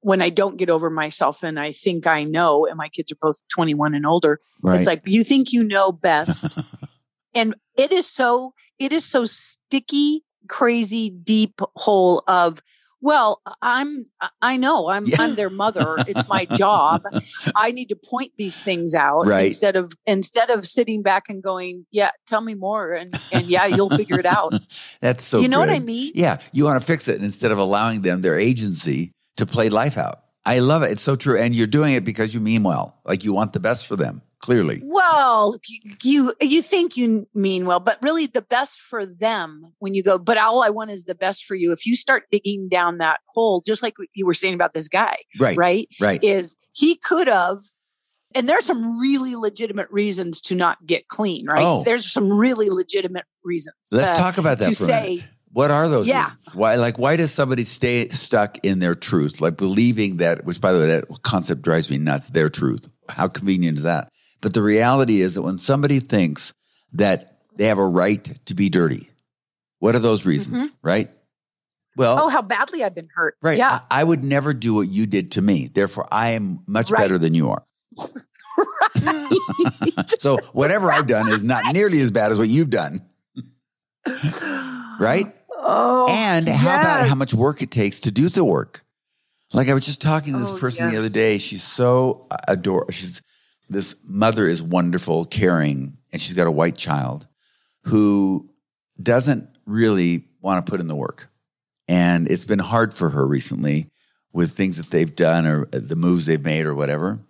when 0.00 0.20
I 0.20 0.30
don't 0.30 0.56
get 0.56 0.68
over 0.68 0.90
myself 0.90 1.44
and 1.44 1.60
I 1.60 1.70
think 1.70 2.08
I 2.08 2.24
know, 2.24 2.66
and 2.66 2.76
my 2.76 2.88
kids 2.88 3.12
are 3.12 3.16
both 3.22 3.40
21 3.54 3.94
and 3.94 4.04
older, 4.04 4.40
Right. 4.60 4.76
it's 4.78 4.86
like 4.88 5.02
you 5.06 5.22
think 5.22 5.52
you 5.52 5.62
know 5.62 5.92
best. 5.92 6.58
and 7.34 7.54
it 7.76 7.92
is 7.92 8.08
so 8.08 8.54
it 8.78 8.92
is 8.92 9.04
so 9.04 9.24
sticky, 9.24 10.22
crazy, 10.48 11.10
deep 11.10 11.60
hole 11.76 12.22
of 12.26 12.60
well, 13.04 13.42
I'm 13.62 14.06
I 14.42 14.56
know 14.56 14.88
I'm 14.88 15.06
Yeah. 15.06 15.16
I'm 15.22 15.34
their 15.34 15.50
mother. 15.50 15.98
It's 16.06 16.28
my 16.28 16.44
job. 16.52 17.02
I 17.56 17.72
need 17.72 17.88
to 17.88 17.96
point 17.96 18.30
these 18.38 18.60
things 18.60 18.94
out 18.94 19.26
Right. 19.26 19.46
instead 19.46 19.74
of 19.74 19.92
instead 20.06 20.50
of 20.50 20.64
sitting 20.68 21.02
back 21.02 21.24
and 21.28 21.42
going, 21.42 21.84
yeah, 21.90 22.10
tell 22.28 22.40
me 22.42 22.54
more 22.54 22.92
and 22.92 23.12
and 23.32 23.46
yeah, 23.48 23.66
you'll 23.66 23.90
figure 23.90 24.20
it 24.20 24.26
out. 24.26 24.54
That's 25.00 25.24
so 25.24 25.40
you 25.40 25.48
know 25.48 25.58
what 25.58 25.70
I 25.70 25.80
mean? 25.80 26.12
Yeah, 26.14 26.38
you 26.52 26.64
want 26.64 26.80
to 26.80 26.86
fix 26.86 27.08
it 27.08 27.20
instead 27.20 27.50
of 27.50 27.58
allowing 27.58 28.02
them 28.02 28.20
their 28.22 28.38
agency 28.38 29.10
to 29.36 29.46
play 29.46 29.68
life 29.68 29.98
out. 29.98 30.20
I 30.44 30.60
love 30.60 30.82
it. 30.84 30.92
It's 30.92 31.02
so 31.02 31.16
true. 31.16 31.38
And 31.38 31.54
you're 31.56 31.66
doing 31.68 31.94
it 31.94 32.04
because 32.04 32.34
you 32.34 32.40
mean 32.40 32.62
well. 32.62 33.00
Like 33.04 33.24
you 33.24 33.32
want 33.32 33.52
the 33.52 33.60
best 33.60 33.86
for 33.88 33.96
them, 33.96 34.22
clearly. 34.42 34.82
Well, 34.84 35.56
you 36.02 36.34
you 36.42 36.60
think 36.60 36.96
you 36.96 37.26
mean 37.34 37.64
well, 37.64 37.80
but 37.80 37.98
really 38.02 38.26
the 38.26 38.42
best 38.42 38.78
for 38.80 39.06
them 39.06 39.62
when 39.78 39.94
you 39.94 40.02
go, 40.02 40.18
but 40.18 40.36
all 40.36 40.62
I 40.62 40.68
want 40.68 40.90
is 40.90 41.04
the 41.04 41.14
best 41.14 41.44
for 41.44 41.54
you. 41.54 41.72
If 41.72 41.86
you 41.86 41.96
start 41.96 42.24
digging 42.30 42.68
down 42.68 42.98
that 42.98 43.20
hole, 43.28 43.62
just 43.64 43.82
like 43.82 43.94
you 44.14 44.26
were 44.26 44.34
saying 44.34 44.54
about 44.54 44.74
this 44.74 44.88
guy, 44.88 45.16
Right. 45.38 45.56
right? 45.56 45.88
Right. 45.98 46.22
Is 46.22 46.56
he 46.72 46.96
could 46.96 47.28
have 47.28 47.58
and 48.34 48.48
there's 48.48 48.64
some 48.64 48.98
really 48.98 49.36
legitimate 49.36 49.90
reasons 49.90 50.40
to 50.42 50.54
not 50.54 50.84
get 50.86 51.08
clean, 51.08 51.46
right? 51.46 51.62
Oh. 51.62 51.82
There's 51.84 52.10
some 52.10 52.32
really 52.32 52.70
legitimate 52.70 53.24
reasons. 53.44 53.76
Let's 53.90 54.12
uh, 54.12 54.16
talk 54.22 54.38
about 54.38 54.58
that 54.58 54.70
to 54.70 54.74
for 54.74 54.84
a 54.84 54.86
say, 54.86 55.08
minute. 55.16 55.24
What 55.54 55.70
are 55.70 55.86
those 55.88 56.08
Yeah. 56.08 56.24
reasons? 56.24 56.54
Why 56.54 56.76
like 56.76 56.98
why 56.98 57.16
does 57.16 57.30
somebody 57.30 57.64
stay 57.64 58.08
stuck 58.08 58.64
in 58.64 58.78
their 58.78 58.94
truth? 58.94 59.40
Like 59.42 59.56
believing 59.58 60.16
that 60.16 60.44
which 60.46 60.60
by 60.60 60.72
the 60.72 60.78
way, 60.78 60.86
that 60.86 61.04
concept 61.22 61.60
drives 61.62 61.90
me 61.90 61.98
nuts, 61.98 62.28
their 62.28 62.48
truth. 62.48 62.88
How 63.08 63.28
convenient 63.28 63.76
is 63.78 63.84
that? 63.84 64.08
But 64.42 64.52
the 64.54 64.62
reality 64.62 65.22
is 65.22 65.34
that 65.34 65.42
when 65.42 65.56
somebody 65.56 66.00
thinks 66.00 66.52
that 66.92 67.38
they 67.56 67.66
have 67.68 67.78
a 67.78 67.86
right 67.86 68.22
to 68.46 68.54
be 68.54 68.68
dirty, 68.68 69.08
what 69.78 69.94
are 69.94 70.00
those 70.00 70.26
reasons? 70.26 70.58
Mm-hmm. 70.60 70.74
Right? 70.82 71.10
Well, 71.96 72.18
oh, 72.20 72.28
how 72.28 72.42
badly 72.42 72.82
I've 72.84 72.94
been 72.94 73.08
hurt. 73.14 73.36
Right. 73.42 73.56
Yeah. 73.58 73.80
I, 73.90 74.00
I 74.00 74.04
would 74.04 74.24
never 74.24 74.52
do 74.52 74.74
what 74.74 74.88
you 74.88 75.06
did 75.06 75.32
to 75.32 75.42
me. 75.42 75.68
Therefore, 75.72 76.06
I 76.10 76.30
am 76.30 76.60
much 76.66 76.90
Right. 76.90 77.00
better 77.00 77.16
than 77.18 77.34
you 77.34 77.50
are. 77.50 77.64
So 80.18 80.36
whatever 80.52 80.90
I've 80.92 81.06
done 81.06 81.28
is 81.28 81.42
not 81.42 81.72
nearly 81.72 82.00
as 82.00 82.10
bad 82.10 82.30
as 82.32 82.38
what 82.38 82.48
you've 82.48 82.70
done. 82.70 83.00
Right. 85.00 85.34
Oh, 85.50 86.06
and 86.10 86.46
how 86.48 86.80
about 86.80 87.08
how 87.08 87.14
much 87.14 87.34
work 87.34 87.62
it 87.62 87.70
takes 87.70 88.00
to 88.00 88.10
do 88.10 88.28
the 88.28 88.44
work? 88.44 88.84
Like 89.52 89.68
I 89.68 89.74
was 89.74 89.84
just 89.84 90.00
talking 90.00 90.32
to 90.34 90.38
this 90.38 90.50
Oh, 90.50 90.58
person 90.58 90.90
the 90.90 90.96
other 90.96 91.08
day. 91.08 91.38
She's 91.38 91.62
so 91.62 92.26
adorable. 92.48 92.92
She's 92.92 93.22
this 93.72 93.96
mother 94.04 94.46
is 94.46 94.62
wonderful, 94.62 95.24
caring, 95.24 95.96
and 96.12 96.20
she's 96.20 96.34
got 96.34 96.46
a 96.46 96.52
white 96.52 96.76
child 96.76 97.26
who 97.84 98.48
doesn't 99.02 99.48
really 99.66 100.24
want 100.40 100.64
to 100.64 100.70
put 100.70 100.80
in 100.80 100.88
the 100.88 100.94
work. 100.94 101.28
And 101.88 102.30
it's 102.30 102.44
been 102.44 102.58
hard 102.58 102.94
for 102.94 103.10
her 103.10 103.26
recently 103.26 103.88
with 104.32 104.52
things 104.52 104.76
that 104.76 104.90
they've 104.90 105.14
done 105.14 105.46
or 105.46 105.64
uh, 105.72 105.80
the 105.80 105.96
moves 105.96 106.26
they've 106.26 106.42
made 106.42 106.66
or 106.66 106.74
whatever. 106.74 107.20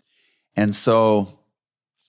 And 0.56 0.74
so 0.74 1.38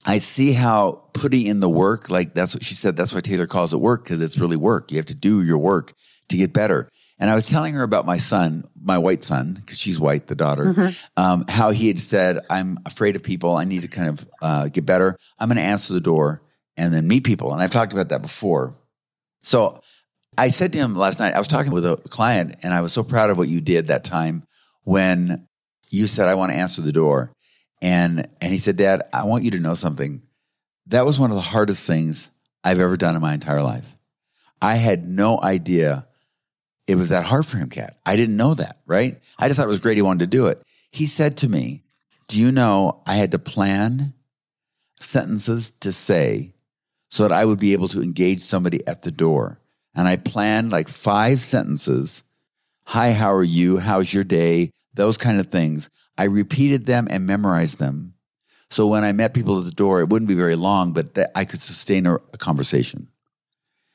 I 0.05 0.17
see 0.17 0.51
how 0.51 1.03
putting 1.13 1.47
in 1.47 1.59
the 1.59 1.69
work, 1.69 2.09
like 2.09 2.33
that's 2.33 2.53
what 2.53 2.63
she 2.63 2.75
said, 2.75 2.95
that's 2.95 3.13
why 3.13 3.21
Taylor 3.21 3.47
calls 3.47 3.73
it 3.73 3.77
work 3.77 4.03
because 4.03 4.21
it's 4.21 4.37
really 4.37 4.57
work. 4.57 4.91
You 4.91 4.97
have 4.97 5.05
to 5.07 5.15
do 5.15 5.41
your 5.41 5.57
work 5.57 5.93
to 6.29 6.37
get 6.37 6.53
better. 6.53 6.89
And 7.23 7.29
I 7.31 7.35
was 7.35 7.45
telling 7.45 7.73
her 7.75 7.83
about 7.83 8.05
my 8.05 8.17
son, 8.17 8.65
my 8.81 8.97
white 8.97 9.23
son, 9.23 9.53
because 9.53 9.79
she's 9.79 9.97
white, 9.97 10.27
the 10.27 10.35
daughter, 10.35 10.73
Mhm. 10.73 10.95
um, 11.15 11.45
how 11.47 11.69
he 11.69 11.87
had 11.87 11.97
said, 11.97 12.39
I'm 12.49 12.77
afraid 12.85 13.15
of 13.15 13.23
people. 13.23 13.55
I 13.55 13.63
need 13.63 13.83
to 13.83 13.87
kind 13.87 14.09
of 14.09 14.29
uh, 14.41 14.67
get 14.67 14.85
better. 14.85 15.15
I'm 15.39 15.47
going 15.47 15.55
to 15.55 15.61
answer 15.63 15.93
the 15.93 16.01
door 16.01 16.41
and 16.75 16.93
then 16.93 17.07
meet 17.07 17.23
people. 17.23 17.53
And 17.53 17.61
I've 17.61 17.71
talked 17.71 17.93
about 17.93 18.09
that 18.09 18.21
before. 18.21 18.75
So 19.41 19.79
I 20.37 20.49
said 20.49 20.73
to 20.73 20.79
him 20.79 20.97
last 20.97 21.21
night, 21.21 21.33
I 21.33 21.37
was 21.39 21.47
talking 21.47 21.71
with 21.71 21.85
a 21.85 21.95
client 21.95 22.57
and 22.61 22.73
I 22.73 22.81
was 22.81 22.91
so 22.91 23.03
proud 23.03 23.29
of 23.29 23.37
what 23.37 23.47
you 23.47 23.61
did 23.61 23.87
that 23.87 24.03
time 24.03 24.43
when 24.83 25.47
you 25.89 26.07
said, 26.07 26.27
I 26.27 26.35
want 26.35 26.51
to 26.51 26.57
answer 26.57 26.81
the 26.81 26.91
door. 26.91 27.31
And, 27.81 28.27
and 28.41 28.51
he 28.51 28.57
said, 28.57 28.75
Dad, 28.75 29.03
I 29.13 29.23
want 29.23 29.45
you 29.45 29.51
to 29.51 29.59
know 29.61 29.75
something. 29.75 30.23
That 30.87 31.05
was 31.05 31.21
one 31.21 31.31
of 31.31 31.35
the 31.35 31.41
hardest 31.41 31.87
things 31.87 32.29
I've 32.65 32.81
ever 32.81 32.97
done 32.97 33.15
in 33.15 33.21
my 33.21 33.33
entire 33.33 33.63
life. 33.63 33.85
I 34.61 34.75
had 34.75 35.07
no 35.07 35.41
idea 35.41 36.05
it 36.87 36.95
was 36.95 37.09
that 37.09 37.25
hard 37.25 37.45
for 37.45 37.57
him, 37.57 37.69
Kat. 37.69 37.97
I 38.05 38.15
didn't 38.15 38.37
know 38.37 38.53
that, 38.55 38.79
right? 38.85 39.21
I 39.39 39.47
just 39.47 39.57
thought 39.57 39.65
it 39.65 39.69
was 39.69 39.79
great 39.79 39.97
he 39.97 40.01
wanted 40.01 40.25
to 40.25 40.37
do 40.37 40.47
it. 40.47 40.61
He 40.91 41.05
said 41.05 41.37
to 41.37 41.49
me, 41.49 41.83
Do 42.27 42.39
you 42.39 42.51
know 42.51 43.01
I 43.05 43.15
had 43.15 43.31
to 43.31 43.39
plan 43.39 44.13
sentences 44.99 45.71
to 45.71 45.91
say 45.91 46.53
so 47.09 47.23
that 47.23 47.31
I 47.31 47.45
would 47.45 47.59
be 47.59 47.73
able 47.73 47.87
to 47.89 48.01
engage 48.01 48.41
somebody 48.41 48.85
at 48.87 49.03
the 49.03 49.11
door? 49.11 49.59
And 49.95 50.07
I 50.07 50.15
planned 50.15 50.71
like 50.71 50.89
five 50.89 51.39
sentences 51.39 52.23
Hi, 52.85 53.13
how 53.13 53.33
are 53.33 53.43
you? 53.43 53.77
How's 53.77 54.13
your 54.13 54.23
day? 54.23 54.71
Those 54.93 55.17
kind 55.17 55.39
of 55.39 55.47
things. 55.47 55.89
I 56.17 56.25
repeated 56.25 56.85
them 56.85 57.07
and 57.09 57.25
memorized 57.25 57.79
them. 57.79 58.13
So 58.69 58.87
when 58.87 59.03
I 59.03 59.11
met 59.11 59.33
people 59.33 59.57
at 59.59 59.65
the 59.65 59.71
door, 59.71 60.01
it 60.01 60.09
wouldn't 60.09 60.27
be 60.27 60.35
very 60.35 60.55
long, 60.55 60.93
but 60.93 61.13
that 61.15 61.31
I 61.35 61.45
could 61.45 61.61
sustain 61.61 62.05
a, 62.05 62.15
a 62.15 62.37
conversation. 62.37 63.07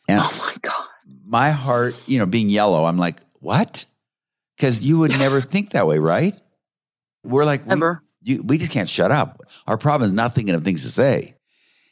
And 0.08 0.20
Oh 0.22 0.46
my 0.46 0.56
God. 0.62 0.87
My 1.28 1.50
heart, 1.50 2.08
you 2.08 2.18
know, 2.18 2.26
being 2.26 2.48
yellow, 2.48 2.84
I'm 2.84 2.98
like, 2.98 3.16
what? 3.40 3.84
Because 4.56 4.84
you 4.84 4.98
would 4.98 5.10
never 5.18 5.40
think 5.40 5.70
that 5.70 5.86
way, 5.86 5.98
right? 5.98 6.34
We're 7.24 7.44
like, 7.44 7.66
we, 7.66 7.80
you, 8.22 8.42
we 8.42 8.58
just 8.58 8.72
can't 8.72 8.88
shut 8.88 9.10
up. 9.10 9.42
Our 9.66 9.76
problem 9.76 10.06
is 10.06 10.14
not 10.14 10.34
thinking 10.34 10.54
of 10.54 10.62
things 10.62 10.82
to 10.82 10.90
say. 10.90 11.34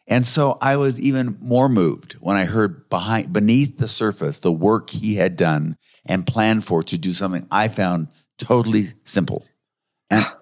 And 0.08 0.24
so 0.24 0.56
I 0.60 0.76
was 0.76 1.00
even 1.00 1.36
more 1.40 1.68
moved 1.68 2.12
when 2.14 2.36
I 2.36 2.44
heard 2.44 2.88
behind, 2.88 3.32
beneath 3.32 3.76
the 3.76 3.88
surface, 3.88 4.38
the 4.38 4.52
work 4.52 4.90
he 4.90 5.16
had 5.16 5.36
done 5.36 5.76
and 6.04 6.26
planned 6.26 6.64
for 6.64 6.82
to 6.84 6.96
do 6.96 7.12
something 7.12 7.46
I 7.50 7.68
found 7.68 8.08
totally 8.38 8.88
simple. 9.02 9.44
And, 10.08 10.24
oh, 10.24 10.38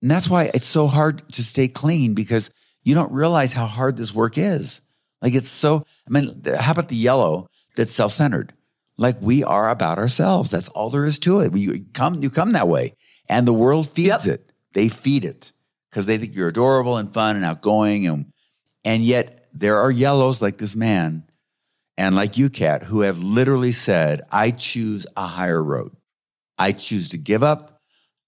and 0.00 0.10
that's 0.10 0.30
why 0.30 0.50
it's 0.54 0.66
so 0.66 0.86
hard 0.86 1.30
to 1.32 1.44
stay 1.44 1.68
clean 1.68 2.14
because 2.14 2.50
you 2.82 2.94
don't 2.94 3.12
realize 3.12 3.52
how 3.52 3.66
hard 3.66 3.98
this 3.98 4.14
work 4.14 4.38
is. 4.38 4.80
Like 5.20 5.34
it's 5.34 5.50
so, 5.50 5.84
I 6.08 6.10
mean, 6.10 6.42
how 6.58 6.72
about 6.72 6.88
the 6.88 6.96
yellow 6.96 7.49
that's 7.76 7.92
self 7.92 8.12
centered? 8.12 8.52
like 9.00 9.16
we 9.22 9.42
are 9.42 9.70
about 9.70 9.98
ourselves. 9.98 10.50
That's 10.50 10.68
all 10.68 10.90
there 10.90 11.06
is 11.06 11.18
to 11.20 11.40
it. 11.40 11.56
You 11.56 11.86
come, 11.94 12.22
you 12.22 12.28
come 12.28 12.52
that 12.52 12.68
way, 12.68 12.94
and 13.30 13.48
the 13.48 13.52
world 13.52 13.88
feeds 13.88 14.26
yep. 14.26 14.36
it. 14.36 14.52
They 14.74 14.90
feed 14.90 15.24
it 15.24 15.52
because 15.90 16.04
they 16.04 16.18
think 16.18 16.36
you're 16.36 16.48
adorable 16.48 16.98
and 16.98 17.12
fun 17.12 17.34
and 17.34 17.44
outgoing, 17.44 18.06
and 18.06 18.26
and 18.84 19.02
yet 19.02 19.48
there 19.54 19.78
are 19.78 19.90
yellows 19.90 20.42
like 20.42 20.58
this 20.58 20.76
man, 20.76 21.24
and 21.96 22.14
like 22.14 22.36
you, 22.36 22.50
Kat, 22.50 22.82
who 22.82 23.00
have 23.00 23.22
literally 23.22 23.72
said, 23.72 24.20
"I 24.30 24.50
choose 24.50 25.06
a 25.16 25.26
higher 25.26 25.64
road. 25.64 25.96
I 26.58 26.72
choose 26.72 27.08
to 27.08 27.18
give 27.18 27.42
up 27.42 27.80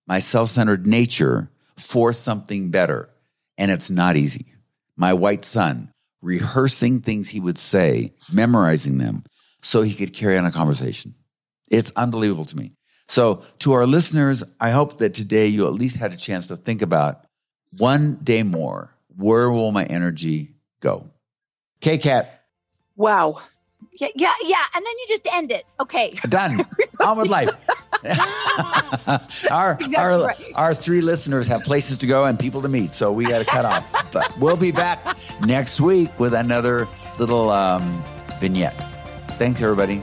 my 0.06 0.20
self-centered 0.20 0.86
nature 0.86 1.50
for 1.76 2.14
something 2.14 2.70
better," 2.70 3.10
and 3.58 3.70
it's 3.70 3.90
not 3.90 4.16
easy. 4.16 4.54
My 4.96 5.12
white 5.12 5.44
son 5.44 5.91
rehearsing 6.22 7.00
things 7.00 7.28
he 7.28 7.40
would 7.40 7.58
say, 7.58 8.14
memorizing 8.32 8.98
them 8.98 9.24
so 9.60 9.82
he 9.82 9.94
could 9.94 10.14
carry 10.14 10.38
on 10.38 10.46
a 10.46 10.52
conversation. 10.52 11.14
It's 11.70 11.92
unbelievable 11.96 12.44
to 12.46 12.56
me. 12.56 12.72
So, 13.08 13.42
to 13.58 13.72
our 13.72 13.86
listeners, 13.86 14.42
I 14.60 14.70
hope 14.70 14.98
that 14.98 15.12
today 15.12 15.46
you 15.46 15.66
at 15.66 15.74
least 15.74 15.96
had 15.96 16.12
a 16.12 16.16
chance 16.16 16.46
to 16.48 16.56
think 16.56 16.80
about 16.80 17.26
one 17.78 18.18
day 18.22 18.42
more, 18.42 18.94
where 19.16 19.50
will 19.50 19.72
my 19.72 19.84
energy 19.84 20.54
go? 20.80 21.10
K 21.80 21.98
Kat. 21.98 22.44
Wow. 22.96 23.40
Yeah, 23.94 24.08
yeah, 24.14 24.32
yeah. 24.44 24.64
And 24.74 24.84
then 24.84 24.92
you 24.98 25.06
just 25.08 25.28
end 25.34 25.52
it. 25.52 25.64
Okay. 25.80 26.18
Done. 26.28 26.60
On 27.00 27.18
with 27.18 27.28
life. 27.28 27.50
our 29.50 29.74
exactly 29.74 29.96
our, 29.96 30.26
right. 30.26 30.52
our 30.56 30.74
three 30.74 31.00
listeners 31.00 31.46
have 31.46 31.62
places 31.62 31.98
to 31.98 32.06
go 32.06 32.24
and 32.24 32.38
people 32.38 32.60
to 32.60 32.68
meet, 32.68 32.92
so 32.92 33.12
we 33.12 33.24
got 33.24 33.38
to 33.38 33.44
cut 33.44 33.64
off. 33.64 34.12
But 34.12 34.36
we'll 34.38 34.56
be 34.56 34.72
back 34.72 35.16
next 35.42 35.80
week 35.80 36.18
with 36.18 36.34
another 36.34 36.88
little 37.18 37.50
um, 37.50 38.02
vignette. 38.40 38.74
Thanks, 39.38 39.62
everybody. 39.62 39.98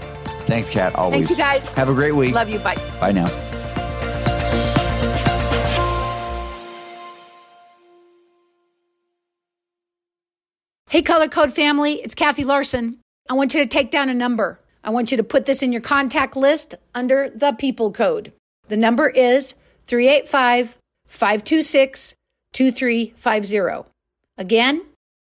Thanks, 0.45 0.69
Kat. 0.69 0.95
Always. 0.95 1.27
Thank 1.27 1.29
you, 1.29 1.43
guys. 1.43 1.71
Have 1.73 1.89
a 1.89 1.93
great 1.93 2.15
week. 2.15 2.33
Love 2.33 2.49
you. 2.49 2.59
Bye. 2.59 2.77
Bye 2.99 3.11
now. 3.11 3.27
Hey, 10.89 11.03
Color 11.03 11.27
Code 11.27 11.53
family, 11.53 11.93
it's 11.95 12.15
Kathy 12.15 12.43
Larson. 12.43 12.99
I 13.29 13.33
want 13.33 13.53
you 13.53 13.61
to 13.61 13.67
take 13.67 13.91
down 13.91 14.09
a 14.09 14.13
number. 14.13 14.59
I 14.83 14.89
want 14.89 15.11
you 15.11 15.17
to 15.17 15.23
put 15.23 15.45
this 15.45 15.61
in 15.61 15.71
your 15.71 15.81
contact 15.81 16.35
list 16.35 16.73
under 16.95 17.29
the 17.29 17.51
people 17.53 17.91
code. 17.91 18.33
The 18.69 18.77
number 18.77 19.07
is 19.07 19.53
385 19.85 20.77
526 21.05 22.15
2350. 22.53 23.91
Again, 24.37 24.81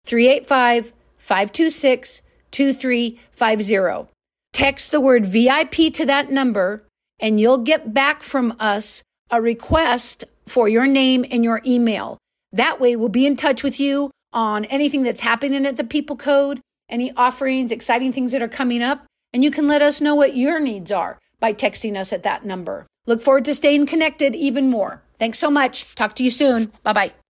385 0.04 0.92
526 1.16 2.22
2350. 2.50 4.12
Text 4.52 4.92
the 4.92 5.00
word 5.00 5.26
VIP 5.26 5.92
to 5.92 6.06
that 6.06 6.30
number, 6.30 6.84
and 7.20 7.40
you'll 7.40 7.58
get 7.58 7.92
back 7.92 8.22
from 8.22 8.54
us 8.58 9.02
a 9.30 9.42
request 9.42 10.24
for 10.46 10.68
your 10.68 10.86
name 10.86 11.24
and 11.30 11.44
your 11.44 11.60
email. 11.66 12.18
That 12.52 12.80
way, 12.80 12.96
we'll 12.96 13.08
be 13.08 13.26
in 13.26 13.36
touch 13.36 13.62
with 13.62 13.78
you 13.78 14.10
on 14.32 14.64
anything 14.66 15.02
that's 15.02 15.20
happening 15.20 15.66
at 15.66 15.76
the 15.76 15.84
People 15.84 16.16
Code, 16.16 16.60
any 16.88 17.12
offerings, 17.16 17.72
exciting 17.72 18.12
things 18.12 18.32
that 18.32 18.42
are 18.42 18.48
coming 18.48 18.82
up, 18.82 19.04
and 19.32 19.44
you 19.44 19.50
can 19.50 19.66
let 19.66 19.82
us 19.82 20.00
know 20.00 20.14
what 20.14 20.36
your 20.36 20.60
needs 20.60 20.90
are 20.90 21.18
by 21.40 21.52
texting 21.52 21.96
us 21.96 22.12
at 22.12 22.22
that 22.22 22.44
number. 22.44 22.86
Look 23.06 23.22
forward 23.22 23.44
to 23.46 23.54
staying 23.54 23.86
connected 23.86 24.34
even 24.34 24.70
more. 24.70 25.02
Thanks 25.18 25.38
so 25.38 25.50
much. 25.50 25.94
Talk 25.94 26.14
to 26.16 26.24
you 26.24 26.30
soon. 26.30 26.72
Bye 26.82 26.92
bye. 26.92 27.12